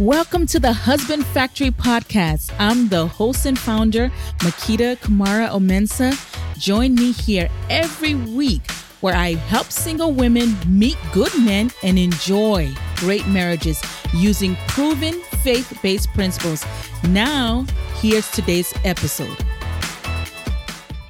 Welcome 0.00 0.46
to 0.46 0.58
the 0.58 0.72
Husband 0.72 1.26
Factory 1.26 1.70
podcast. 1.70 2.54
I'm 2.58 2.88
the 2.88 3.06
host 3.06 3.44
and 3.44 3.58
founder, 3.58 4.08
Makita 4.38 4.96
Kamara 4.96 5.50
Omensa. 5.50 6.16
Join 6.58 6.94
me 6.94 7.12
here 7.12 7.50
every 7.68 8.14
week 8.14 8.62
where 9.02 9.14
I 9.14 9.34
help 9.34 9.70
single 9.70 10.12
women 10.12 10.56
meet 10.66 10.96
good 11.12 11.38
men 11.38 11.70
and 11.82 11.98
enjoy 11.98 12.72
great 12.96 13.26
marriages 13.26 13.82
using 14.14 14.56
proven 14.68 15.20
faith 15.42 15.78
based 15.82 16.08
principles. 16.14 16.64
Now, 17.06 17.66
here's 17.96 18.30
today's 18.30 18.72
episode. 18.86 19.36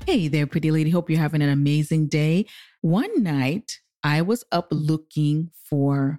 Hey 0.04 0.26
there, 0.26 0.48
pretty 0.48 0.72
lady. 0.72 0.90
Hope 0.90 1.08
you're 1.08 1.20
having 1.20 1.42
an 1.42 1.50
amazing 1.50 2.08
day. 2.08 2.46
One 2.80 3.22
night, 3.22 3.78
I 4.02 4.22
was 4.22 4.42
up 4.50 4.66
looking 4.72 5.52
for 5.68 6.18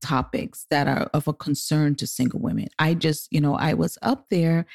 topics 0.00 0.66
that 0.70 0.86
are 0.86 1.10
of 1.14 1.28
a 1.28 1.32
concern 1.32 1.94
to 1.96 2.06
single 2.06 2.40
women. 2.40 2.68
I 2.78 2.94
just, 2.94 3.28
you 3.30 3.40
know, 3.40 3.54
I 3.54 3.74
was 3.74 3.98
up 4.02 4.26
there 4.30 4.66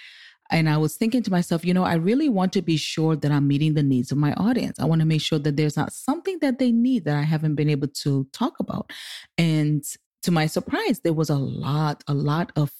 and 0.52 0.70
I 0.70 0.78
was 0.78 0.96
thinking 0.96 1.24
to 1.24 1.32
myself, 1.32 1.66
you 1.66 1.74
know, 1.74 1.84
I 1.84 1.96
really 1.96 2.30
want 2.30 2.54
to 2.54 2.62
be 2.62 2.78
sure 2.78 3.16
that 3.16 3.32
I'm 3.32 3.48
meeting 3.48 3.74
the 3.74 3.84
needs 3.84 4.12
of 4.12 4.18
my 4.18 4.34
audience. 4.34 4.80
I 4.80 4.86
want 4.86 5.02
to 5.02 5.08
make 5.08 5.22
sure 5.22 5.40
that 5.40 5.58
there's 5.58 5.78
not 5.78 5.92
something 5.92 6.38
that 6.40 6.60
they 6.60 6.72
need 6.72 7.06
that 7.06 7.18
I 7.18 7.24
haven't 7.24 7.56
been 7.56 7.70
able 7.70 7.88
to 7.88 8.28
talk 8.32 8.60
about. 8.60 8.92
And 9.38 9.84
to 10.24 10.32
my 10.32 10.46
surprise, 10.46 11.00
there 11.00 11.14
was 11.14 11.30
a 11.30 11.38
lot, 11.38 12.04
a 12.08 12.14
lot 12.14 12.52
of 12.56 12.72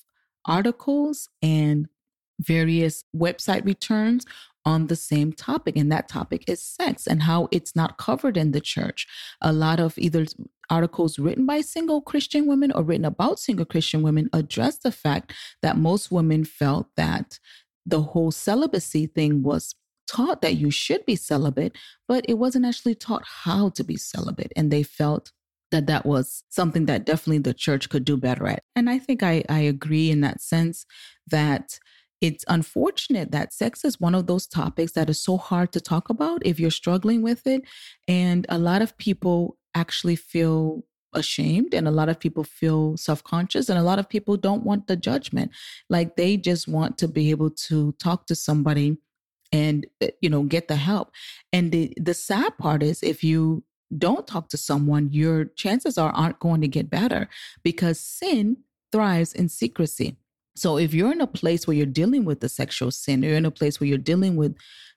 articles 0.46 1.30
and 1.42 1.88
various 2.40 3.04
website 3.16 3.66
returns 3.66 4.26
on 4.66 4.88
the 4.88 4.96
same 4.96 5.32
topic, 5.32 5.78
and 5.78 5.92
that 5.92 6.10
topic 6.10 6.44
is 6.48 6.62
sex 6.62 7.06
and 7.06 7.22
how 7.22 7.48
it's 7.52 7.76
not 7.76 7.98
covered 7.98 8.36
in 8.36 8.52
the 8.52 8.60
church. 8.60 9.08
A 9.42 9.54
lot 9.54 9.80
of 9.80 9.94
either 9.98 10.26
articles 10.70 11.20
written 11.20 11.46
by 11.46 11.62
single 11.62 12.02
Christian 12.02 12.48
women 12.48 12.72
or 12.72 12.84
written 12.84 13.06
about 13.06 13.40
single 13.40 13.66
Christian 13.66 14.02
women 14.02 14.30
address 14.34 14.78
the 14.78 14.92
fact 14.92 15.34
that 15.62 15.78
most 15.78 16.12
women 16.12 16.44
felt 16.44 16.88
that 16.98 17.40
the 17.86 18.02
whole 18.02 18.32
celibacy 18.32 19.08
thing 19.08 19.44
was 19.44 19.76
taught 20.08 20.42
that 20.42 20.56
you 20.56 20.72
should 20.72 21.06
be 21.06 21.16
celibate, 21.16 21.76
but 22.08 22.26
it 22.28 22.36
wasn't 22.36 22.66
actually 22.66 22.96
taught 22.96 23.24
how 23.26 23.70
to 23.70 23.84
be 23.84 23.98
celibate. 23.98 24.52
And 24.56 24.72
they 24.72 24.84
felt 24.84 25.32
that 25.72 25.88
that 25.88 26.06
was 26.06 26.44
something 26.50 26.86
that 26.86 27.06
definitely 27.06 27.40
the 27.40 27.54
church 27.54 27.90
could 27.90 28.06
do 28.06 28.18
better 28.18 28.48
at. 28.48 28.64
And 28.76 28.90
I 28.90 29.00
think 29.00 29.24
I, 29.24 29.44
I 29.50 29.60
agree 29.60 30.12
in 30.12 30.22
that 30.22 30.42
sense 30.42 30.86
that 31.28 31.80
it's 32.22 32.46
unfortunate 32.48 33.32
that 33.32 33.54
sex 33.54 33.84
is 33.84 34.00
one 34.00 34.16
of 34.16 34.26
those 34.26 34.48
topics 34.48 34.94
that 34.94 35.10
is 35.10 35.22
so 35.22 35.38
hard 35.38 35.72
to 35.74 35.82
talk 35.82 36.10
about 36.10 36.46
if 36.46 36.60
you're 36.60 36.72
struggling 36.72 37.22
with 37.22 37.46
it. 37.46 37.64
And 38.08 38.46
a 38.48 38.58
lot 38.58 38.82
of 38.82 38.98
people 38.98 39.58
actually 39.76 40.16
feel 40.16 40.84
ashamed 41.14 41.74
and 41.74 41.88
a 41.88 41.92
lot 41.92 42.10
of 42.10 42.20
people 42.20 42.44
feel 42.44 42.98
self-conscious 42.98 43.70
and 43.70 43.80
a 43.80 43.84
lot 43.84 44.00
of 44.00 44.10
people 44.10 44.36
don't 44.36 44.64
want 44.64 44.88
the 44.88 44.96
judgment. 44.96 45.52
Like 45.90 46.16
they 46.16 46.38
just 46.38 46.68
want 46.68 46.98
to 47.00 47.08
be 47.08 47.32
able 47.32 47.52
to 47.52 47.94
talk 47.94 48.28
to 48.28 48.36
somebody 48.36 48.98
and 49.52 49.86
eh, 50.02 50.10
you 50.22 50.30
know 50.30 50.44
get 50.44 50.68
the 50.68 50.76
help. 50.76 51.12
And 51.54 51.72
the 51.72 51.94
the 51.98 52.14
sad 52.14 52.58
part 52.58 52.84
is 52.84 53.04
if 53.04 53.24
you 53.24 53.64
don't 53.98 54.28
talk 54.28 54.50
to 54.50 54.58
someone 54.58 55.10
your 55.12 55.46
chances 55.46 55.98
are 55.98 56.12
aren't 56.12 56.40
going 56.40 56.62
to 56.62 56.68
get 56.68 56.90
better 56.90 57.30
because 57.64 58.00
sin 58.00 58.58
thrives 58.92 59.34
in 59.34 59.50
secrecy. 59.50 60.18
So 60.56 60.78
if 60.78 60.94
you're 60.94 61.12
in 61.12 61.22
a 61.22 61.28
place 61.28 61.68
where 61.68 61.76
you're 61.76 61.86
dealing 61.86 62.24
with 62.24 62.40
the 62.40 62.48
sexual 62.48 62.90
sin, 62.90 63.24
or 63.24 63.28
you're 63.28 63.38
in 63.38 63.46
a 63.46 63.52
place 63.52 63.80
where 63.80 63.88
you're 63.90 63.98
dealing 63.98 64.38
with 64.38 64.56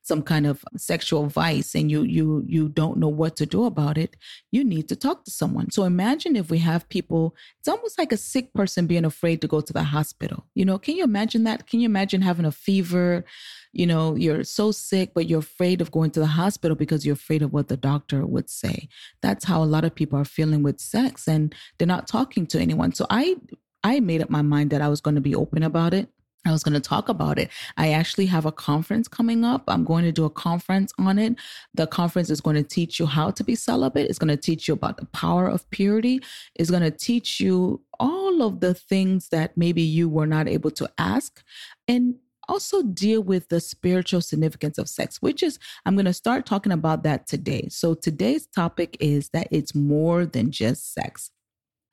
some 0.09 0.23
kind 0.23 0.47
of 0.47 0.65
sexual 0.77 1.27
vice 1.27 1.75
and 1.75 1.91
you 1.91 2.03
you 2.03 2.43
you 2.47 2.69
don't 2.71 2.99
know 2.99 3.09
what 3.09 3.37
to 3.37 3.47
do 3.47 3.65
about 3.65 3.99
it, 3.99 4.17
you 4.51 4.65
need 4.65 4.89
to 4.89 4.97
talk 4.97 5.25
to 5.25 5.31
someone. 5.31 5.71
So 5.71 5.85
imagine 5.85 6.35
if 6.35 6.51
we 6.51 6.59
have 6.59 6.89
people, 6.89 7.37
it's 7.61 7.69
almost 7.69 7.99
like 7.99 8.11
a 8.11 8.17
sick 8.17 8.53
person 8.55 8.87
being 8.87 9.05
afraid 9.05 9.41
to 9.43 9.49
go 9.49 9.61
to 9.61 9.73
the 9.73 9.85
hospital. 9.85 10.47
You 10.55 10.65
know, 10.65 10.79
can 10.79 10.97
you 10.97 11.05
imagine 11.05 11.45
that? 11.45 11.67
Can 11.69 11.81
you 11.81 11.87
imagine 11.87 12.23
having 12.23 12.47
a 12.47 12.53
fever? 12.53 13.25
You 13.73 13.87
know, 13.87 14.17
you're 14.17 14.45
so 14.45 14.73
sick, 14.73 15.13
but 15.15 15.29
you're 15.29 15.41
afraid 15.41 15.83
of 15.83 15.91
going 15.91 16.11
to 16.13 16.21
the 16.21 16.27
hospital 16.27 16.75
because 16.75 17.05
you're 17.05 17.21
afraid 17.23 17.43
of 17.43 17.53
what 17.53 17.69
the 17.69 17.77
doctor 17.77 18.27
would 18.27 18.49
say. 18.49 18.89
That's 19.21 19.45
how 19.45 19.63
a 19.63 19.73
lot 19.75 19.85
of 19.85 19.95
people 19.95 20.19
are 20.19 20.25
feeling 20.25 20.63
with 20.63 20.81
sex 20.81 21.29
and 21.29 21.55
they're 21.77 21.87
not 21.87 22.09
talking 22.09 22.47
to 22.49 22.59
anyone. 22.59 22.93
So 22.95 23.07
I 23.11 23.37
I 23.85 24.01
made 24.01 24.23
up 24.23 24.31
my 24.31 24.43
mind 24.43 24.71
that 24.71 24.83
I 24.83 24.89
was 24.89 25.01
going 25.01 25.15
to 25.15 25.21
be 25.21 25.35
open 25.35 25.63
about 25.63 25.95
it. 25.95 26.09
I 26.47 26.53
was 26.53 26.63
going 26.63 26.75
to 26.75 26.81
talk 26.81 27.09
about 27.09 27.39
it. 27.39 27.51
I 27.77 27.91
actually 27.91 28.27
have 28.27 28.47
a 28.47 28.53
conference 28.53 29.09
coming 29.09 29.45
up. 29.45 29.65
I'm 29.69 29.85
going 29.85 30.05
to 30.05 30.13
do 30.13 30.25
a 30.25 30.31
conference 30.31 30.93
on 30.99 31.19
it. 31.19 31.35
The 31.75 31.87
conference 31.87 32.31
is 32.31 32.41
going 32.41 32.57
to 32.57 32.63
teach 32.63 32.99
you 32.99 33.07
how 33.07 33.33
to 33.33 33.45
be 33.45 33.55
celibate. 33.55 34.09
It's 34.09 34.19
going 34.19 34.29
to 34.29 34.37
teach 34.37 34.69
you 34.69 34.75
about 34.75 34.97
the 34.99 35.07
power 35.07 35.49
of 35.49 35.69
purity. 35.71 36.23
It's 36.55 36.71
going 36.71 36.85
to 36.85 36.91
teach 36.91 37.41
you 37.41 37.83
all 37.99 38.43
of 38.43 38.61
the 38.61 38.73
things 38.73 39.29
that 39.31 39.57
maybe 39.57 39.83
you 39.83 40.09
were 40.09 40.27
not 40.27 40.49
able 40.49 40.71
to 40.73 40.89
ask. 40.97 41.43
And 41.87 42.15
also 42.49 42.83
deal 42.83 43.23
with 43.23 43.49
the 43.49 43.61
spiritual 43.61 44.23
significance 44.23 44.79
of 44.79 44.89
sex, 44.89 45.21
which 45.21 45.43
is, 45.43 45.59
I'm 45.85 45.97
going 45.97 46.07
to 46.07 46.15
start 46.15 46.47
talking 46.47 46.73
about 46.73 47.03
that 47.03 47.27
today. 47.27 47.69
So 47.69 47.95
today's 47.95 48.47
topic 48.47 48.97
is 49.01 49.29
that 49.31 49.49
it's 49.51 49.75
more 49.75 50.25
than 50.25 50.51
just 50.51 50.95
sex. 50.95 51.31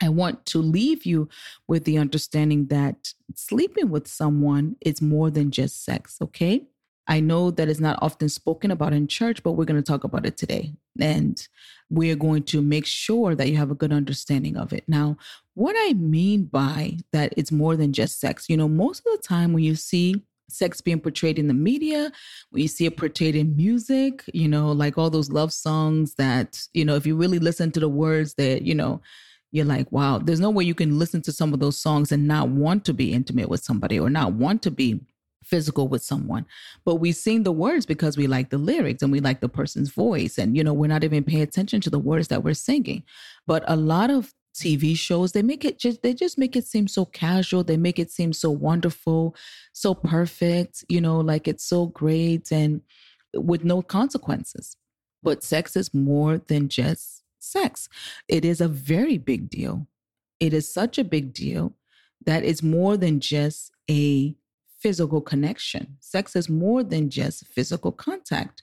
I 0.01 0.09
want 0.09 0.45
to 0.47 0.59
leave 0.59 1.05
you 1.05 1.29
with 1.67 1.85
the 1.85 1.97
understanding 1.97 2.67
that 2.67 3.13
sleeping 3.35 3.89
with 3.89 4.07
someone 4.07 4.75
is 4.81 5.01
more 5.01 5.29
than 5.29 5.51
just 5.51 5.85
sex, 5.85 6.17
okay? 6.21 6.63
I 7.07 7.19
know 7.19 7.51
that 7.51 7.69
is 7.69 7.79
not 7.79 7.99
often 8.01 8.29
spoken 8.29 8.71
about 8.71 8.93
in 8.93 9.07
church, 9.07 9.43
but 9.43 9.53
we're 9.53 9.65
going 9.65 9.81
to 9.81 9.91
talk 9.91 10.03
about 10.03 10.25
it 10.25 10.37
today. 10.37 10.73
And 10.99 11.47
we're 11.89 12.15
going 12.15 12.43
to 12.43 12.61
make 12.61 12.85
sure 12.85 13.35
that 13.35 13.49
you 13.49 13.57
have 13.57 13.69
a 13.69 13.75
good 13.75 13.93
understanding 13.93 14.57
of 14.57 14.73
it. 14.73 14.83
Now, 14.87 15.17
what 15.53 15.75
I 15.77 15.93
mean 15.93 16.45
by 16.45 16.97
that 17.11 17.33
it's 17.37 17.51
more 17.51 17.75
than 17.75 17.93
just 17.93 18.19
sex, 18.19 18.49
you 18.49 18.57
know, 18.57 18.67
most 18.67 19.05
of 19.05 19.15
the 19.15 19.27
time 19.27 19.53
when 19.53 19.63
you 19.63 19.75
see 19.75 20.23
sex 20.49 20.81
being 20.81 20.99
portrayed 20.99 21.39
in 21.39 21.47
the 21.47 21.53
media, 21.53 22.11
when 22.49 22.61
you 22.61 22.67
see 22.67 22.85
it 22.85 22.97
portrayed 22.97 23.35
in 23.35 23.55
music, 23.55 24.23
you 24.33 24.47
know, 24.47 24.71
like 24.71 24.97
all 24.97 25.09
those 25.09 25.29
love 25.29 25.53
songs 25.53 26.15
that, 26.15 26.61
you 26.73 26.85
know, 26.85 26.95
if 26.95 27.05
you 27.05 27.15
really 27.15 27.39
listen 27.39 27.71
to 27.71 27.79
the 27.79 27.89
words 27.89 28.35
that, 28.35 28.63
you 28.63 28.75
know, 28.75 29.01
you're 29.55 29.65
like, 29.65 29.89
wow, 29.91 30.17
there's 30.17 30.41
no 30.41 30.49
way 30.49 30.65
you 30.65 30.75
can 30.75 30.99
listen 30.99 31.21
to 31.21 31.31
some 31.31 31.53
of 31.53 31.59
those 31.59 31.77
songs 31.77 32.11
and 32.11 32.27
not 32.27 32.49
want 32.49 32.83
to 32.85 32.93
be 32.93 33.13
intimate 33.13 33.47
with 33.47 33.63
somebody 33.63 33.97
or 33.97 34.09
not 34.09 34.33
want 34.33 34.61
to 34.63 34.71
be 34.71 34.99
physical 35.45 35.87
with 35.87 36.03
someone. 36.03 36.45
But 36.83 36.95
we 36.95 37.13
sing 37.13 37.43
the 37.43 37.53
words 37.53 37.85
because 37.85 38.17
we 38.17 38.27
like 38.27 38.49
the 38.49 38.57
lyrics 38.57 39.01
and 39.01 39.11
we 39.11 39.21
like 39.21 39.39
the 39.39 39.47
person's 39.47 39.91
voice. 39.91 40.37
And, 40.37 40.57
you 40.57 40.63
know, 40.63 40.73
we're 40.73 40.87
not 40.87 41.05
even 41.05 41.23
paying 41.23 41.41
attention 41.43 41.79
to 41.81 41.89
the 41.89 41.99
words 41.99 42.27
that 42.27 42.43
we're 42.43 42.53
singing. 42.53 43.03
But 43.47 43.63
a 43.67 43.77
lot 43.77 44.09
of 44.09 44.33
TV 44.55 44.97
shows, 44.97 45.31
they 45.31 45.41
make 45.41 45.63
it 45.63 45.79
just, 45.79 46.01
they 46.01 46.13
just 46.13 46.37
make 46.37 46.55
it 46.57 46.65
seem 46.65 46.87
so 46.87 47.05
casual. 47.05 47.63
They 47.63 47.77
make 47.77 47.97
it 47.97 48.11
seem 48.11 48.33
so 48.33 48.51
wonderful, 48.51 49.35
so 49.71 49.93
perfect, 49.93 50.83
you 50.89 50.99
know, 50.99 51.19
like 51.19 51.47
it's 51.47 51.63
so 51.63 51.87
great 51.87 52.51
and 52.51 52.81
with 53.33 53.63
no 53.63 53.81
consequences. 53.81 54.75
But 55.23 55.43
sex 55.43 55.77
is 55.77 55.93
more 55.93 56.39
than 56.39 56.67
just 56.67 57.24
sex. 57.45 57.87
It 58.27 58.43
is 58.43 58.61
a 58.61 58.67
very 58.67 59.17
big 59.17 59.49
deal. 59.49 59.87
It 60.39 60.53
is 60.53 60.71
such 60.71 60.97
a 60.97 61.03
big 61.03 61.33
deal 61.33 61.73
that 62.25 62.43
it's 62.43 62.63
more 62.63 62.97
than 62.97 63.19
just 63.19 63.71
a 63.89 64.35
physical 64.79 65.21
connection. 65.21 65.97
Sex 65.99 66.35
is 66.35 66.49
more 66.49 66.83
than 66.83 67.09
just 67.09 67.47
physical 67.47 67.91
contact. 67.91 68.61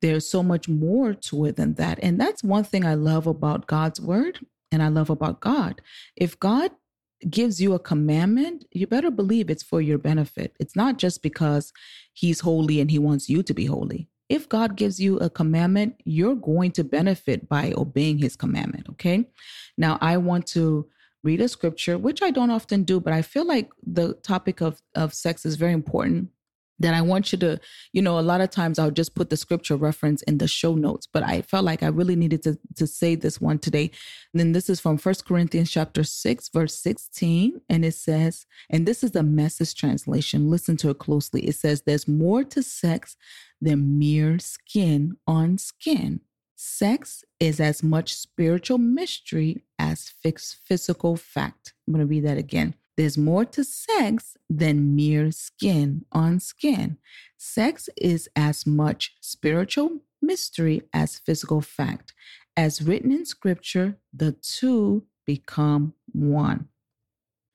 There's 0.00 0.28
so 0.28 0.42
much 0.42 0.68
more 0.68 1.14
to 1.14 1.44
it 1.46 1.56
than 1.56 1.74
that. 1.74 1.98
And 2.02 2.20
that's 2.20 2.42
one 2.42 2.64
thing 2.64 2.84
I 2.84 2.94
love 2.94 3.26
about 3.26 3.66
God's 3.66 4.00
word 4.00 4.40
and 4.72 4.82
I 4.82 4.88
love 4.88 5.10
about 5.10 5.40
God. 5.40 5.80
If 6.16 6.38
God 6.40 6.72
gives 7.30 7.60
you 7.60 7.72
a 7.74 7.78
commandment, 7.78 8.64
you 8.72 8.86
better 8.86 9.10
believe 9.10 9.48
it's 9.48 9.62
for 9.62 9.80
your 9.80 9.98
benefit. 9.98 10.56
It's 10.58 10.74
not 10.74 10.98
just 10.98 11.22
because 11.22 11.72
he's 12.12 12.40
holy 12.40 12.80
and 12.80 12.90
he 12.90 12.98
wants 12.98 13.28
you 13.28 13.42
to 13.44 13.54
be 13.54 13.66
holy 13.66 14.08
if 14.32 14.48
God 14.48 14.76
gives 14.76 14.98
you 14.98 15.18
a 15.18 15.28
commandment, 15.28 16.00
you're 16.06 16.34
going 16.34 16.70
to 16.72 16.84
benefit 16.84 17.50
by 17.50 17.74
obeying 17.76 18.16
his 18.16 18.34
commandment. 18.34 18.86
Okay. 18.88 19.28
Now, 19.76 19.98
I 20.00 20.16
want 20.16 20.46
to 20.48 20.88
read 21.22 21.42
a 21.42 21.48
scripture, 21.48 21.98
which 21.98 22.22
I 22.22 22.30
don't 22.30 22.50
often 22.50 22.82
do, 22.84 22.98
but 22.98 23.12
I 23.12 23.20
feel 23.20 23.46
like 23.46 23.70
the 23.86 24.14
topic 24.14 24.62
of, 24.62 24.80
of 24.94 25.12
sex 25.12 25.44
is 25.44 25.56
very 25.56 25.74
important 25.74 26.30
that 26.78 26.94
I 26.94 27.02
want 27.02 27.30
you 27.30 27.38
to, 27.38 27.60
you 27.92 28.02
know, 28.02 28.18
a 28.18 28.20
lot 28.20 28.40
of 28.40 28.50
times 28.50 28.78
I'll 28.78 28.90
just 28.90 29.14
put 29.14 29.30
the 29.30 29.36
scripture 29.36 29.76
reference 29.76 30.22
in 30.22 30.38
the 30.38 30.48
show 30.48 30.74
notes, 30.74 31.06
but 31.06 31.22
I 31.22 31.42
felt 31.42 31.64
like 31.64 31.82
I 31.82 31.88
really 31.88 32.16
needed 32.16 32.42
to, 32.42 32.58
to 32.76 32.86
say 32.86 33.14
this 33.14 33.40
one 33.40 33.58
today. 33.58 33.90
And 34.32 34.40
then 34.40 34.52
this 34.52 34.68
is 34.68 34.80
from 34.80 34.98
First 34.98 35.24
Corinthians 35.24 35.70
chapter 35.70 36.02
6, 36.02 36.48
verse 36.48 36.74
16. 36.74 37.60
And 37.68 37.84
it 37.84 37.94
says, 37.94 38.46
and 38.68 38.86
this 38.86 39.04
is 39.04 39.12
the 39.12 39.22
message 39.22 39.74
translation. 39.74 40.50
Listen 40.50 40.76
to 40.78 40.90
it 40.90 40.98
closely. 40.98 41.42
It 41.46 41.54
says, 41.54 41.82
There's 41.82 42.08
more 42.08 42.42
to 42.44 42.62
sex 42.62 43.16
than 43.62 43.98
mere 43.98 44.38
skin 44.38 45.16
on 45.26 45.56
skin. 45.56 46.20
Sex 46.56 47.24
is 47.40 47.60
as 47.60 47.82
much 47.82 48.14
spiritual 48.14 48.78
mystery 48.78 49.64
as 49.78 50.08
fixed 50.08 50.56
physical 50.64 51.16
fact. 51.16 51.72
I'm 51.86 51.94
going 51.94 52.06
to 52.06 52.10
read 52.10 52.26
that 52.26 52.38
again. 52.38 52.74
There's 52.96 53.16
more 53.16 53.44
to 53.46 53.64
sex 53.64 54.36
than 54.50 54.94
mere 54.94 55.30
skin 55.30 56.04
on 56.12 56.40
skin. 56.40 56.98
Sex 57.38 57.88
is 57.96 58.28
as 58.36 58.66
much 58.66 59.16
spiritual 59.20 60.02
mystery 60.20 60.82
as 60.92 61.18
physical 61.18 61.60
fact. 61.60 62.12
As 62.56 62.82
written 62.82 63.10
in 63.10 63.24
scripture, 63.24 63.96
the 64.12 64.32
two 64.32 65.04
become 65.24 65.94
one. 66.12 66.68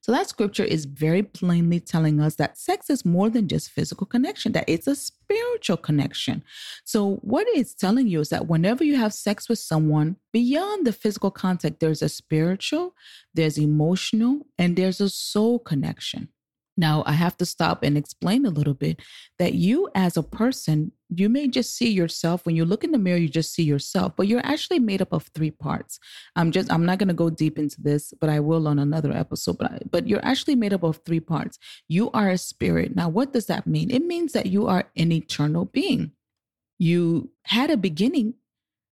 So 0.07 0.13
that 0.13 0.29
scripture 0.29 0.63
is 0.63 0.85
very 0.85 1.21
plainly 1.21 1.81
telling 1.81 2.21
us 2.21 2.35
that 2.35 2.57
sex 2.57 2.89
is 2.89 3.03
more 3.03 3.29
than 3.29 3.49
just 3.49 3.69
physical 3.69 4.07
connection, 4.07 4.53
that 4.53 4.63
it's 4.65 4.87
a 4.87 4.95
spiritual 4.95 5.75
connection. 5.75 6.45
So 6.85 7.15
what 7.23 7.45
it's 7.49 7.73
telling 7.73 8.07
you 8.07 8.21
is 8.21 8.29
that 8.29 8.47
whenever 8.47 8.85
you 8.85 8.95
have 8.95 9.13
sex 9.13 9.49
with 9.49 9.59
someone, 9.59 10.15
beyond 10.31 10.87
the 10.87 10.93
physical 10.93 11.29
contact, 11.29 11.81
there's 11.81 12.01
a 12.01 12.07
spiritual, 12.07 12.95
there's 13.33 13.57
emotional, 13.57 14.47
and 14.57 14.77
there's 14.77 15.01
a 15.01 15.09
soul 15.09 15.59
connection. 15.59 16.29
Now, 16.77 17.03
I 17.05 17.11
have 17.11 17.35
to 17.37 17.45
stop 17.45 17.83
and 17.83 17.97
explain 17.97 18.45
a 18.45 18.49
little 18.49 18.75
bit 18.75 19.01
that 19.39 19.55
you, 19.55 19.89
as 19.93 20.15
a 20.15 20.23
person, 20.23 20.93
you 21.09 21.29
may 21.29 21.47
just 21.47 21.75
see 21.75 21.89
yourself 21.89 22.45
when 22.45 22.55
you 22.55 22.65
look 22.65 22.83
in 22.83 22.91
the 22.91 22.97
mirror, 22.97 23.17
you 23.17 23.29
just 23.29 23.53
see 23.53 23.63
yourself, 23.63 24.15
but 24.15 24.27
you're 24.27 24.45
actually 24.45 24.79
made 24.79 25.01
up 25.01 25.13
of 25.13 25.29
three 25.33 25.51
parts. 25.51 25.99
I'm 26.35 26.51
just, 26.51 26.71
I'm 26.71 26.85
not 26.85 26.97
going 26.97 27.07
to 27.07 27.13
go 27.13 27.29
deep 27.29 27.57
into 27.57 27.81
this, 27.81 28.13
but 28.19 28.29
I 28.29 28.39
will 28.39 28.67
on 28.67 28.79
another 28.79 29.11
episode. 29.11 29.57
But, 29.57 29.71
I, 29.71 29.79
but 29.89 30.07
you're 30.07 30.25
actually 30.25 30.55
made 30.55 30.73
up 30.73 30.83
of 30.83 30.99
three 31.05 31.21
parts. 31.21 31.59
You 31.87 32.11
are 32.11 32.29
a 32.29 32.37
spirit. 32.37 32.95
Now, 32.95 33.07
what 33.09 33.31
does 33.31 33.45
that 33.45 33.67
mean? 33.67 33.89
It 33.89 34.03
means 34.03 34.33
that 34.33 34.47
you 34.47 34.67
are 34.67 34.85
an 34.97 35.11
eternal 35.11 35.65
being. 35.65 36.11
You 36.77 37.31
had 37.43 37.69
a 37.69 37.77
beginning. 37.77 38.35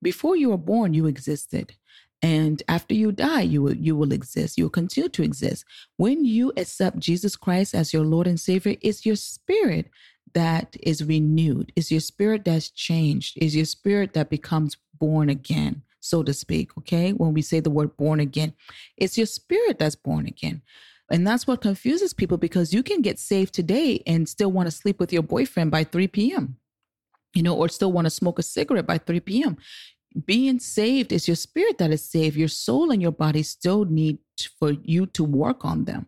Before 0.01 0.35
you 0.35 0.49
were 0.49 0.57
born, 0.57 0.93
you 0.93 1.07
existed. 1.07 1.75
And 2.21 2.63
after 2.69 2.93
you 2.93 3.11
die, 3.11 3.41
you 3.41 3.61
will, 3.61 3.75
you 3.75 3.97
will 3.97 4.13
exist. 4.13 4.57
You 4.57 4.65
will 4.65 4.69
continue 4.69 5.09
to 5.09 5.23
exist. 5.23 5.65
When 5.97 6.23
you 6.23 6.53
accept 6.55 6.99
Jesus 6.99 7.35
Christ 7.35 7.75
as 7.75 7.91
your 7.91 8.05
Lord 8.05 8.27
and 8.27 8.39
Savior, 8.39 8.77
it's 8.81 9.05
your 9.05 9.17
spirit 9.17 9.89
that 10.33 10.75
is 10.81 11.03
renewed. 11.03 11.71
Is 11.75 11.91
your 11.91 11.99
spirit 11.99 12.45
that's 12.45 12.69
changed. 12.69 13.37
Is 13.41 13.55
your 13.55 13.65
spirit 13.65 14.13
that 14.13 14.29
becomes 14.29 14.77
born 14.99 15.29
again, 15.29 15.83
so 15.99 16.23
to 16.23 16.33
speak. 16.33 16.77
Okay. 16.77 17.11
When 17.11 17.33
we 17.33 17.41
say 17.41 17.59
the 17.59 17.69
word 17.69 17.95
born 17.97 18.19
again, 18.19 18.53
it's 18.97 19.17
your 19.17 19.27
spirit 19.27 19.79
that's 19.79 19.95
born 19.95 20.25
again. 20.25 20.61
And 21.11 21.27
that's 21.27 21.45
what 21.45 21.61
confuses 21.61 22.13
people 22.13 22.37
because 22.37 22.73
you 22.73 22.81
can 22.81 23.01
get 23.01 23.19
saved 23.19 23.53
today 23.53 24.01
and 24.07 24.27
still 24.27 24.51
want 24.51 24.67
to 24.67 24.71
sleep 24.71 24.99
with 24.99 25.13
your 25.13 25.21
boyfriend 25.21 25.69
by 25.69 25.83
3 25.83 26.07
p.m 26.07 26.57
you 27.35 27.41
know, 27.41 27.55
or 27.55 27.67
still 27.67 27.91
want 27.91 28.05
to 28.05 28.11
smoke 28.11 28.37
a 28.37 28.43
cigarette 28.43 28.85
by 28.85 28.99
3 28.99 29.19
p.m 29.19 29.57
being 30.25 30.59
saved 30.59 31.11
is 31.11 31.27
your 31.27 31.35
spirit 31.35 31.77
that 31.77 31.91
is 31.91 32.07
saved. 32.07 32.35
Your 32.35 32.47
soul 32.47 32.91
and 32.91 33.01
your 33.01 33.11
body 33.11 33.43
still 33.43 33.85
need 33.85 34.19
for 34.59 34.71
you 34.71 35.05
to 35.07 35.23
work 35.23 35.65
on 35.65 35.85
them. 35.85 36.07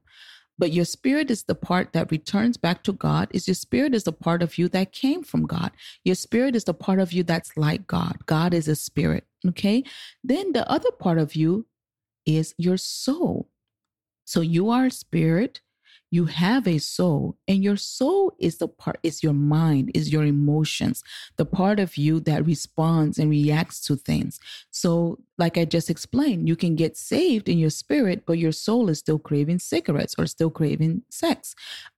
But 0.58 0.72
your 0.72 0.86
spirit 0.86 1.30
is 1.30 1.44
the 1.44 1.56
part 1.56 1.94
that 1.94 2.12
returns 2.12 2.58
back 2.58 2.84
to 2.84 2.94
God. 2.94 3.28
Is 3.32 3.48
your 3.48 3.56
spirit 3.56 3.94
is 3.94 4.04
the 4.04 4.14
part 4.14 4.42
of 4.42 4.58
you 4.58 4.70
that 4.70 4.94
came 4.94 5.24
from 5.24 5.46
God. 5.46 5.72
Your 6.04 6.16
spirit 6.16 6.56
is 6.56 6.64
the 6.64 6.74
part 6.74 7.00
of 7.00 7.12
you 7.12 7.24
that's 7.24 7.58
like 7.58 7.88
God. 7.88 8.26
God 8.26 8.54
is 8.54 8.68
a 8.68 8.76
spirit. 8.76 9.26
Okay. 9.46 9.84
Then 10.24 10.54
the 10.54 10.70
other 10.70 10.92
part 10.92 11.18
of 11.18 11.36
you 11.36 11.68
is 12.26 12.56
your 12.58 12.78
soul. 12.78 13.50
So 14.26 14.42
you 14.42 14.70
are 14.70 14.86
a 14.86 14.92
spirit 14.92 15.62
you 16.12 16.26
have 16.26 16.68
a 16.68 16.78
soul 16.78 17.38
and 17.48 17.64
your 17.64 17.76
soul 17.76 18.34
is 18.40 18.58
the 18.58 18.68
part 18.68 18.98
is 19.04 19.24
your 19.24 19.34
mind 19.34 19.92
is 19.94 20.12
your 20.12 20.24
emotions 20.24 21.04
the 21.38 21.46
part 21.46 21.80
of 21.80 21.98
you 21.98 22.20
that 22.20 22.46
responds 22.46 23.18
and 23.18 23.30
reacts 23.30 23.80
to 23.82 23.96
things 23.96 24.40
so 24.72 25.20
like 25.38 25.58
i 25.58 25.66
just 25.66 25.90
explained 25.90 26.48
you 26.48 26.56
can 26.56 26.76
get 26.76 26.96
saved 26.98 27.50
in 27.50 27.58
your 27.58 27.70
spirit 27.70 28.24
but 28.26 28.38
your 28.38 28.52
soul 28.52 28.90
is 28.90 29.00
still 29.00 29.20
craving 29.20 29.60
cigarettes 29.60 30.16
or 30.18 30.26
still 30.26 30.50
craving 30.50 31.02
sex 31.10 31.56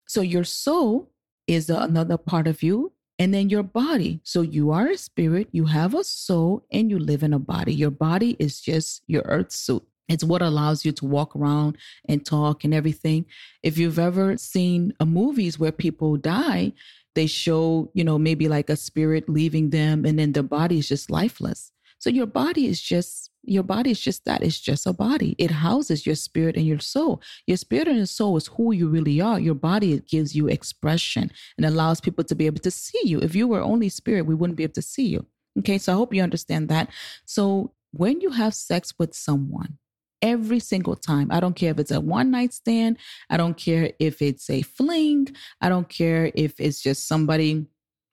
so 0.08 0.22
your 0.22 0.44
soul 0.44 1.12
is 1.48 1.70
another 1.70 2.18
part 2.18 2.48
of 2.48 2.64
you 2.64 2.92
and 3.20 3.34
then 3.34 3.50
your 3.50 3.64
body. 3.64 4.20
So 4.24 4.42
you 4.42 4.72
are 4.72 4.88
a 4.88 4.98
spirit, 4.98 5.48
you 5.52 5.66
have 5.66 5.94
a 5.96 6.04
soul, 6.04 6.66
and 6.72 6.90
you 6.90 7.00
live 7.00 7.24
in 7.24 7.34
a 7.34 7.40
body. 7.40 7.74
Your 7.74 7.92
body 7.92 8.36
is 8.40 8.62
just 8.62 9.02
your 9.08 9.24
earth 9.26 9.52
suit. 9.52 9.84
It's 10.08 10.24
what 10.24 10.42
allows 10.42 10.86
you 10.86 10.92
to 10.94 11.06
walk 11.06 11.36
around 11.36 11.78
and 12.08 12.26
talk 12.26 12.64
and 12.64 12.74
everything. 12.74 13.26
If 13.64 13.78
you've 13.78 14.00
ever 14.00 14.38
seen 14.38 14.94
a 15.00 15.06
movies 15.06 15.60
where 15.60 15.72
people 15.72 16.18
die, 16.18 16.74
they 17.16 17.28
show, 17.28 17.92
you 17.94 18.04
know, 18.04 18.18
maybe 18.18 18.48
like 18.48 18.70
a 18.70 18.76
spirit 18.76 19.28
leaving 19.28 19.72
them 19.72 20.06
and 20.06 20.18
then 20.20 20.34
their 20.34 20.44
body 20.44 20.80
is 20.80 20.88
just 20.88 21.10
lifeless. 21.10 21.72
So 22.00 22.10
your 22.10 22.28
body 22.28 22.68
is 22.68 22.82
just 22.82 23.32
your 23.50 23.64
body 23.64 23.92
is 23.92 24.00
just 24.00 24.26
that. 24.26 24.44
It's 24.44 24.60
just 24.60 24.86
a 24.86 24.92
body. 24.92 25.34
It 25.38 25.50
houses 25.50 26.06
your 26.06 26.16
spirit 26.16 26.58
and 26.58 26.68
your 26.68 26.80
soul. 26.80 27.22
Your 27.48 27.56
spirit 27.56 27.88
and 27.88 27.96
your 27.96 28.06
soul 28.06 28.36
is 28.36 28.48
who 28.48 28.74
you 28.74 28.90
really 28.90 29.22
are. 29.22 29.40
Your 29.40 29.56
body 29.56 30.00
gives 30.02 30.36
you 30.36 30.48
expression 30.48 31.32
and 31.56 31.66
allows 31.66 32.02
people 32.02 32.26
to 32.26 32.36
be 32.36 32.46
able 32.46 32.60
to 32.60 32.72
see 32.72 33.00
you. 33.06 33.20
If 33.20 33.36
you 33.36 33.48
were 33.48 33.62
only 33.62 33.88
spirit, 33.88 34.26
we 34.26 34.36
wouldn't 34.36 34.58
be 34.58 34.64
able 34.64 34.74
to 34.74 34.82
see 34.82 35.08
you. 35.08 35.26
Okay, 35.60 35.78
so 35.78 35.94
I 35.94 35.96
hope 35.96 36.14
you 36.14 36.22
understand 36.22 36.68
that. 36.70 36.90
So 37.26 37.72
when 37.92 38.20
you 38.20 38.32
have 38.32 38.54
sex 38.54 38.94
with 39.00 39.16
someone, 39.16 39.78
every 40.22 40.60
single 40.60 40.96
time. 40.96 41.30
I 41.32 41.40
don't 41.40 41.56
care 41.56 41.72
if 41.72 41.80
it's 41.80 41.92
a 41.92 42.02
one 42.02 42.32
night 42.32 42.54
stand. 42.54 42.98
I 43.30 43.38
don't 43.38 43.58
care 43.58 43.92
if 44.00 44.22
it's 44.22 44.50
a 44.50 44.62
fling. 44.62 45.28
I 45.62 45.70
don't 45.70 45.90
care 45.90 46.32
if 46.36 46.60
it's 46.60 46.82
just 46.82 47.08
somebody 47.08 47.68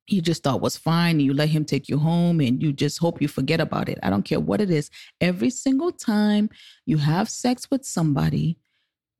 you 0.07 0.21
just 0.21 0.43
thought 0.43 0.61
was 0.61 0.77
fine 0.77 1.13
and 1.13 1.23
you 1.23 1.33
let 1.33 1.49
him 1.49 1.65
take 1.65 1.89
you 1.89 1.99
home 1.99 2.41
and 2.41 2.63
you 2.63 2.73
just 2.73 2.99
hope 2.99 3.23
you 3.23 3.29
forget 3.29 3.61
about 3.61 3.89
it. 3.89 3.99
I 4.03 4.11
don't 4.11 4.25
care 4.25 4.41
what 4.41 4.61
it 4.61 4.71
is. 4.71 4.91
Every 5.21 5.51
single 5.51 5.93
time 5.93 6.51
you 6.85 6.99
have 6.99 7.31
sex 7.31 7.71
with 7.71 7.85
somebody, 7.85 8.59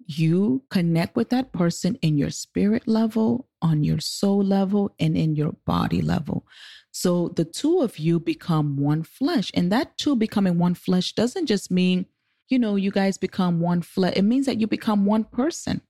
you 0.07 0.63
connect 0.69 1.17
with 1.17 1.31
that 1.31 1.53
person 1.53 1.97
in 2.03 2.19
your 2.19 2.31
spirit 2.31 2.87
level, 2.87 3.49
on 3.63 3.85
your 3.85 4.01
soul 4.01 4.43
level, 4.45 4.95
and 4.99 5.17
in 5.17 5.35
your 5.35 5.53
body 5.65 6.03
level. 6.03 6.45
So 6.91 7.29
the 7.29 7.45
two 7.45 7.81
of 7.81 7.99
you 7.99 8.21
become 8.21 8.77
one 8.77 9.03
flesh. 9.03 9.51
And 9.55 9.73
that 9.73 9.97
two 9.97 10.15
becoming 10.15 10.59
one 10.59 10.75
flesh 10.75 11.15
doesn't 11.15 11.47
just 11.47 11.71
mean 11.71 12.07
you 12.49 12.59
know, 12.59 12.77
you 12.77 12.91
guys 12.91 13.19
become 13.19 13.61
one 13.61 13.83
flesh. 13.83 14.15
It 14.17 14.23
means 14.23 14.47
that 14.47 14.61
you 14.61 14.67
become 14.67 15.05
one 15.05 15.25
person 15.25 15.81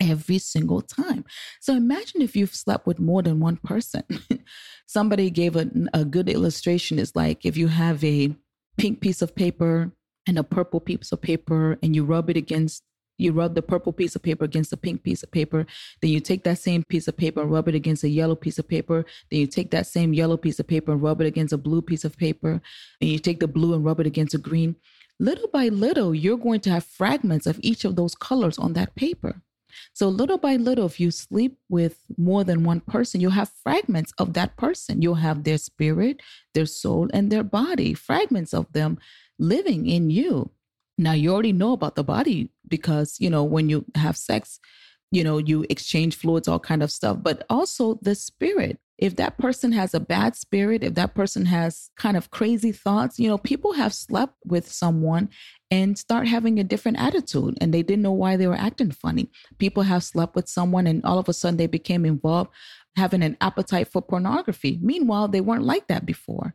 every 0.00 0.38
single 0.38 0.80
time. 0.80 1.24
So 1.60 1.74
imagine 1.74 2.22
if 2.22 2.36
you've 2.36 2.54
slept 2.54 2.86
with 2.86 3.00
more 3.00 3.22
than 3.22 3.40
one 3.40 3.56
person. 3.56 4.04
Somebody 4.86 5.30
gave 5.30 5.56
a, 5.56 5.68
a 5.92 6.04
good 6.04 6.28
illustration. 6.28 6.98
It's 6.98 7.16
like 7.16 7.44
if 7.44 7.56
you 7.56 7.68
have 7.68 8.02
a 8.04 8.34
pink 8.76 9.00
piece 9.00 9.22
of 9.22 9.34
paper 9.34 9.92
and 10.26 10.38
a 10.38 10.44
purple 10.44 10.80
piece 10.80 11.10
of 11.10 11.20
paper 11.20 11.78
and 11.82 11.96
you 11.96 12.04
rub 12.04 12.30
it 12.30 12.36
against 12.36 12.84
you 13.20 13.32
rub 13.32 13.56
the 13.56 13.62
purple 13.62 13.92
piece 13.92 14.14
of 14.14 14.22
paper 14.22 14.44
against 14.44 14.70
the 14.70 14.76
pink 14.76 15.02
piece 15.02 15.24
of 15.24 15.30
paper. 15.32 15.66
Then 16.00 16.12
you 16.12 16.20
take 16.20 16.44
that 16.44 16.58
same 16.58 16.84
piece 16.84 17.08
of 17.08 17.16
paper 17.16 17.42
and 17.42 17.50
rub 17.50 17.66
it 17.66 17.74
against 17.74 18.04
a 18.04 18.08
yellow 18.08 18.36
piece 18.36 18.60
of 18.60 18.68
paper. 18.68 19.04
Then 19.28 19.40
you 19.40 19.48
take 19.48 19.72
that 19.72 19.88
same 19.88 20.14
yellow 20.14 20.36
piece 20.36 20.60
of 20.60 20.68
paper 20.68 20.92
and 20.92 21.02
rub 21.02 21.20
it 21.20 21.26
against 21.26 21.52
a 21.52 21.58
blue 21.58 21.82
piece 21.82 22.04
of 22.04 22.16
paper. 22.16 22.62
And 23.00 23.10
you 23.10 23.18
take 23.18 23.40
the 23.40 23.48
blue 23.48 23.74
and 23.74 23.84
rub 23.84 23.98
it 23.98 24.06
against 24.06 24.34
a 24.34 24.38
green 24.38 24.76
little 25.18 25.48
by 25.48 25.68
little, 25.68 26.14
you're 26.14 26.38
going 26.38 26.60
to 26.60 26.70
have 26.70 26.84
fragments 26.84 27.46
of 27.46 27.58
each 27.62 27.84
of 27.84 27.96
those 27.96 28.14
colors 28.14 28.58
on 28.58 28.72
that 28.74 28.94
paper. 28.94 29.42
So, 29.92 30.08
little 30.08 30.38
by 30.38 30.56
little, 30.56 30.86
if 30.86 30.98
you 30.98 31.10
sleep 31.10 31.58
with 31.68 31.98
more 32.16 32.44
than 32.44 32.64
one 32.64 32.80
person, 32.80 33.20
you'll 33.20 33.32
have 33.32 33.50
fragments 33.62 34.12
of 34.18 34.32
that 34.34 34.56
person. 34.56 35.02
You'll 35.02 35.16
have 35.16 35.44
their 35.44 35.58
spirit, 35.58 36.20
their 36.54 36.66
soul, 36.66 37.08
and 37.12 37.30
their 37.30 37.44
body, 37.44 37.94
fragments 37.94 38.54
of 38.54 38.72
them 38.72 38.98
living 39.38 39.86
in 39.86 40.10
you. 40.10 40.50
Now, 40.96 41.12
you 41.12 41.32
already 41.32 41.52
know 41.52 41.72
about 41.72 41.94
the 41.94 42.04
body 42.04 42.50
because, 42.66 43.16
you 43.20 43.30
know, 43.30 43.44
when 43.44 43.68
you 43.68 43.84
have 43.94 44.16
sex, 44.16 44.58
you 45.12 45.22
know, 45.22 45.38
you 45.38 45.64
exchange 45.70 46.16
fluids, 46.16 46.48
all 46.48 46.58
kind 46.58 46.82
of 46.82 46.90
stuff, 46.90 47.18
but 47.22 47.44
also 47.48 47.98
the 48.02 48.14
spirit 48.14 48.78
if 48.98 49.14
that 49.16 49.38
person 49.38 49.70
has 49.72 49.94
a 49.94 50.00
bad 50.00 50.34
spirit, 50.34 50.82
if 50.82 50.94
that 50.94 51.14
person 51.14 51.46
has 51.46 51.90
kind 51.96 52.16
of 52.16 52.30
crazy 52.30 52.72
thoughts, 52.72 53.18
you 53.18 53.28
know, 53.28 53.38
people 53.38 53.74
have 53.74 53.94
slept 53.94 54.34
with 54.44 54.70
someone 54.70 55.28
and 55.70 55.96
start 55.96 56.26
having 56.26 56.58
a 56.58 56.64
different 56.64 56.98
attitude 56.98 57.56
and 57.60 57.72
they 57.72 57.82
didn't 57.82 58.02
know 58.02 58.12
why 58.12 58.36
they 58.36 58.48
were 58.48 58.54
acting 58.54 58.90
funny. 58.90 59.30
People 59.58 59.84
have 59.84 60.02
slept 60.02 60.34
with 60.34 60.48
someone 60.48 60.86
and 60.86 61.04
all 61.04 61.18
of 61.18 61.28
a 61.28 61.32
sudden 61.32 61.56
they 61.56 61.68
became 61.68 62.04
involved 62.04 62.50
having 62.96 63.22
an 63.22 63.36
appetite 63.40 63.86
for 63.86 64.02
pornography. 64.02 64.80
Meanwhile, 64.82 65.28
they 65.28 65.40
weren't 65.40 65.62
like 65.62 65.86
that 65.86 66.04
before 66.04 66.54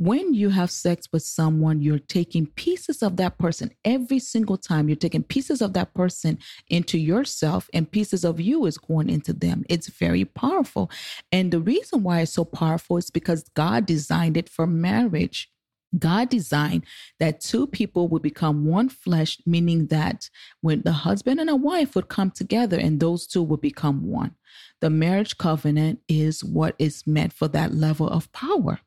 when 0.00 0.32
you 0.32 0.48
have 0.48 0.70
sex 0.70 1.06
with 1.12 1.22
someone, 1.22 1.82
you're 1.82 1.98
taking 1.98 2.46
pieces 2.46 3.02
of 3.02 3.18
that 3.18 3.36
person 3.36 3.70
every 3.84 4.18
single 4.18 4.56
time. 4.56 4.88
You're 4.88 4.96
taking 4.96 5.22
pieces 5.22 5.60
of 5.60 5.74
that 5.74 5.92
person 5.92 6.38
into 6.68 6.96
yourself, 6.96 7.68
and 7.74 7.90
pieces 7.90 8.24
of 8.24 8.40
you 8.40 8.64
is 8.64 8.78
going 8.78 9.10
into 9.10 9.34
them. 9.34 9.62
It's 9.68 9.90
very 9.90 10.24
powerful. 10.24 10.90
And 11.30 11.52
the 11.52 11.60
reason 11.60 12.02
why 12.02 12.20
it's 12.20 12.32
so 12.32 12.46
powerful 12.46 12.96
is 12.96 13.10
because 13.10 13.44
God 13.54 13.84
designed 13.84 14.38
it 14.38 14.48
for 14.48 14.66
marriage. 14.66 15.50
God 15.98 16.30
designed 16.30 16.86
that 17.18 17.42
two 17.42 17.66
people 17.66 18.08
would 18.08 18.22
become 18.22 18.64
one 18.64 18.88
flesh, 18.88 19.36
meaning 19.44 19.88
that 19.88 20.30
when 20.62 20.80
the 20.80 20.92
husband 20.92 21.40
and 21.40 21.50
a 21.50 21.56
wife 21.56 21.94
would 21.94 22.08
come 22.08 22.30
together 22.30 22.78
and 22.78 23.00
those 23.00 23.26
two 23.26 23.42
would 23.42 23.60
become 23.60 24.06
one. 24.06 24.34
The 24.80 24.88
marriage 24.88 25.36
covenant 25.36 25.98
is 26.08 26.42
what 26.42 26.74
is 26.78 27.06
meant 27.06 27.34
for 27.34 27.48
that 27.48 27.74
level 27.74 28.08
of 28.08 28.32
power 28.32 28.80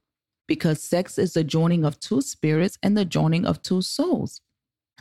because 0.53 0.83
sex 0.83 1.17
is 1.17 1.33
the 1.33 1.43
joining 1.43 1.83
of 1.83 1.99
two 1.99 2.21
spirits 2.21 2.77
and 2.83 2.95
the 2.95 3.05
joining 3.05 3.43
of 3.43 3.63
two 3.63 3.81
souls. 3.81 4.39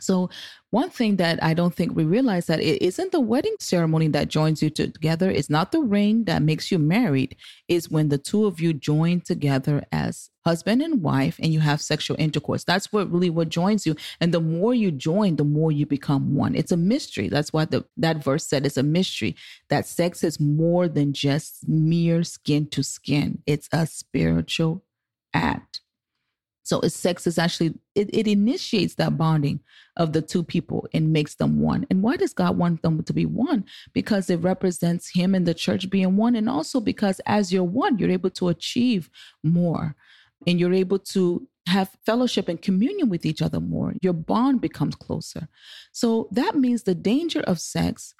So, 0.01 0.31
one 0.71 0.89
thing 0.89 1.17
that 1.17 1.41
I 1.43 1.53
don't 1.53 1.75
think 1.75 1.95
we 1.95 2.03
realize 2.03 2.47
that 2.47 2.59
it 2.59 2.81
isn't 2.81 3.11
the 3.11 3.19
wedding 3.19 3.55
ceremony 3.59 4.07
that 4.07 4.27
joins 4.27 4.63
you 4.63 4.71
together. 4.71 5.29
It's 5.29 5.51
not 5.51 5.71
the 5.71 5.81
ring 5.81 6.23
that 6.23 6.41
makes 6.41 6.71
you 6.71 6.79
married. 6.79 7.35
Is 7.67 7.91
when 7.91 8.09
the 8.09 8.17
two 8.17 8.45
of 8.47 8.59
you 8.59 8.73
join 8.73 9.21
together 9.21 9.85
as 9.91 10.31
husband 10.43 10.81
and 10.81 11.03
wife 11.03 11.37
and 11.39 11.53
you 11.53 11.59
have 11.59 11.79
sexual 11.79 12.17
intercourse. 12.19 12.63
That's 12.63 12.91
what 12.91 13.11
really 13.11 13.29
what 13.29 13.49
joins 13.49 13.85
you. 13.85 13.95
And 14.19 14.33
the 14.33 14.41
more 14.41 14.73
you 14.73 14.89
join, 14.89 15.35
the 15.35 15.43
more 15.43 15.71
you 15.71 15.85
become 15.85 16.33
one. 16.33 16.55
It's 16.55 16.71
a 16.71 16.77
mystery. 16.77 17.29
That's 17.29 17.53
why 17.53 17.65
the 17.65 17.85
that 17.97 18.23
verse 18.23 18.47
said 18.47 18.65
it's 18.65 18.77
a 18.77 18.83
mystery. 18.83 19.35
That 19.69 19.85
sex 19.85 20.23
is 20.23 20.39
more 20.39 20.87
than 20.87 21.13
just 21.13 21.69
mere 21.69 22.23
skin 22.23 22.65
to 22.69 22.81
skin. 22.81 23.43
It's 23.45 23.69
a 23.71 23.85
spiritual 23.85 24.81
act. 25.33 25.81
So 26.63 26.79
sex 26.81 27.27
is 27.27 27.37
actually 27.37 27.73
it, 27.93 28.09
it 28.13 28.27
initiates 28.27 28.95
that 28.95 29.17
bonding 29.17 29.59
of 29.97 30.13
the 30.13 30.21
two 30.21 30.43
people 30.43 30.87
and 30.93 31.11
makes 31.11 31.35
them 31.35 31.59
one. 31.59 31.85
And 31.89 32.01
why 32.01 32.15
does 32.15 32.33
God 32.33 32.57
want 32.57 32.81
them 32.81 33.03
to 33.03 33.13
be 33.13 33.25
one? 33.25 33.65
Because 33.93 34.29
it 34.29 34.37
represents 34.37 35.09
him 35.09 35.35
and 35.35 35.45
the 35.45 35.53
church 35.53 35.89
being 35.89 36.15
one. 36.15 36.35
And 36.35 36.49
also 36.49 36.79
because 36.79 37.19
as 37.25 37.51
you're 37.51 37.63
one, 37.63 37.99
you're 37.99 38.09
able 38.09 38.29
to 38.31 38.47
achieve 38.47 39.09
more 39.43 39.95
and 40.47 40.59
you're 40.59 40.73
able 40.73 40.99
to 40.99 41.47
have 41.67 41.95
fellowship 42.05 42.47
and 42.47 42.61
communion 42.61 43.09
with 43.09 43.25
each 43.25 43.41
other 43.41 43.59
more. 43.59 43.93
Your 44.01 44.13
bond 44.13 44.61
becomes 44.61 44.95
closer. 44.95 45.47
So 45.91 46.27
that 46.31 46.55
means 46.55 46.83
the 46.83 46.95
danger 46.95 47.41
of 47.41 47.59
sex 47.59 48.13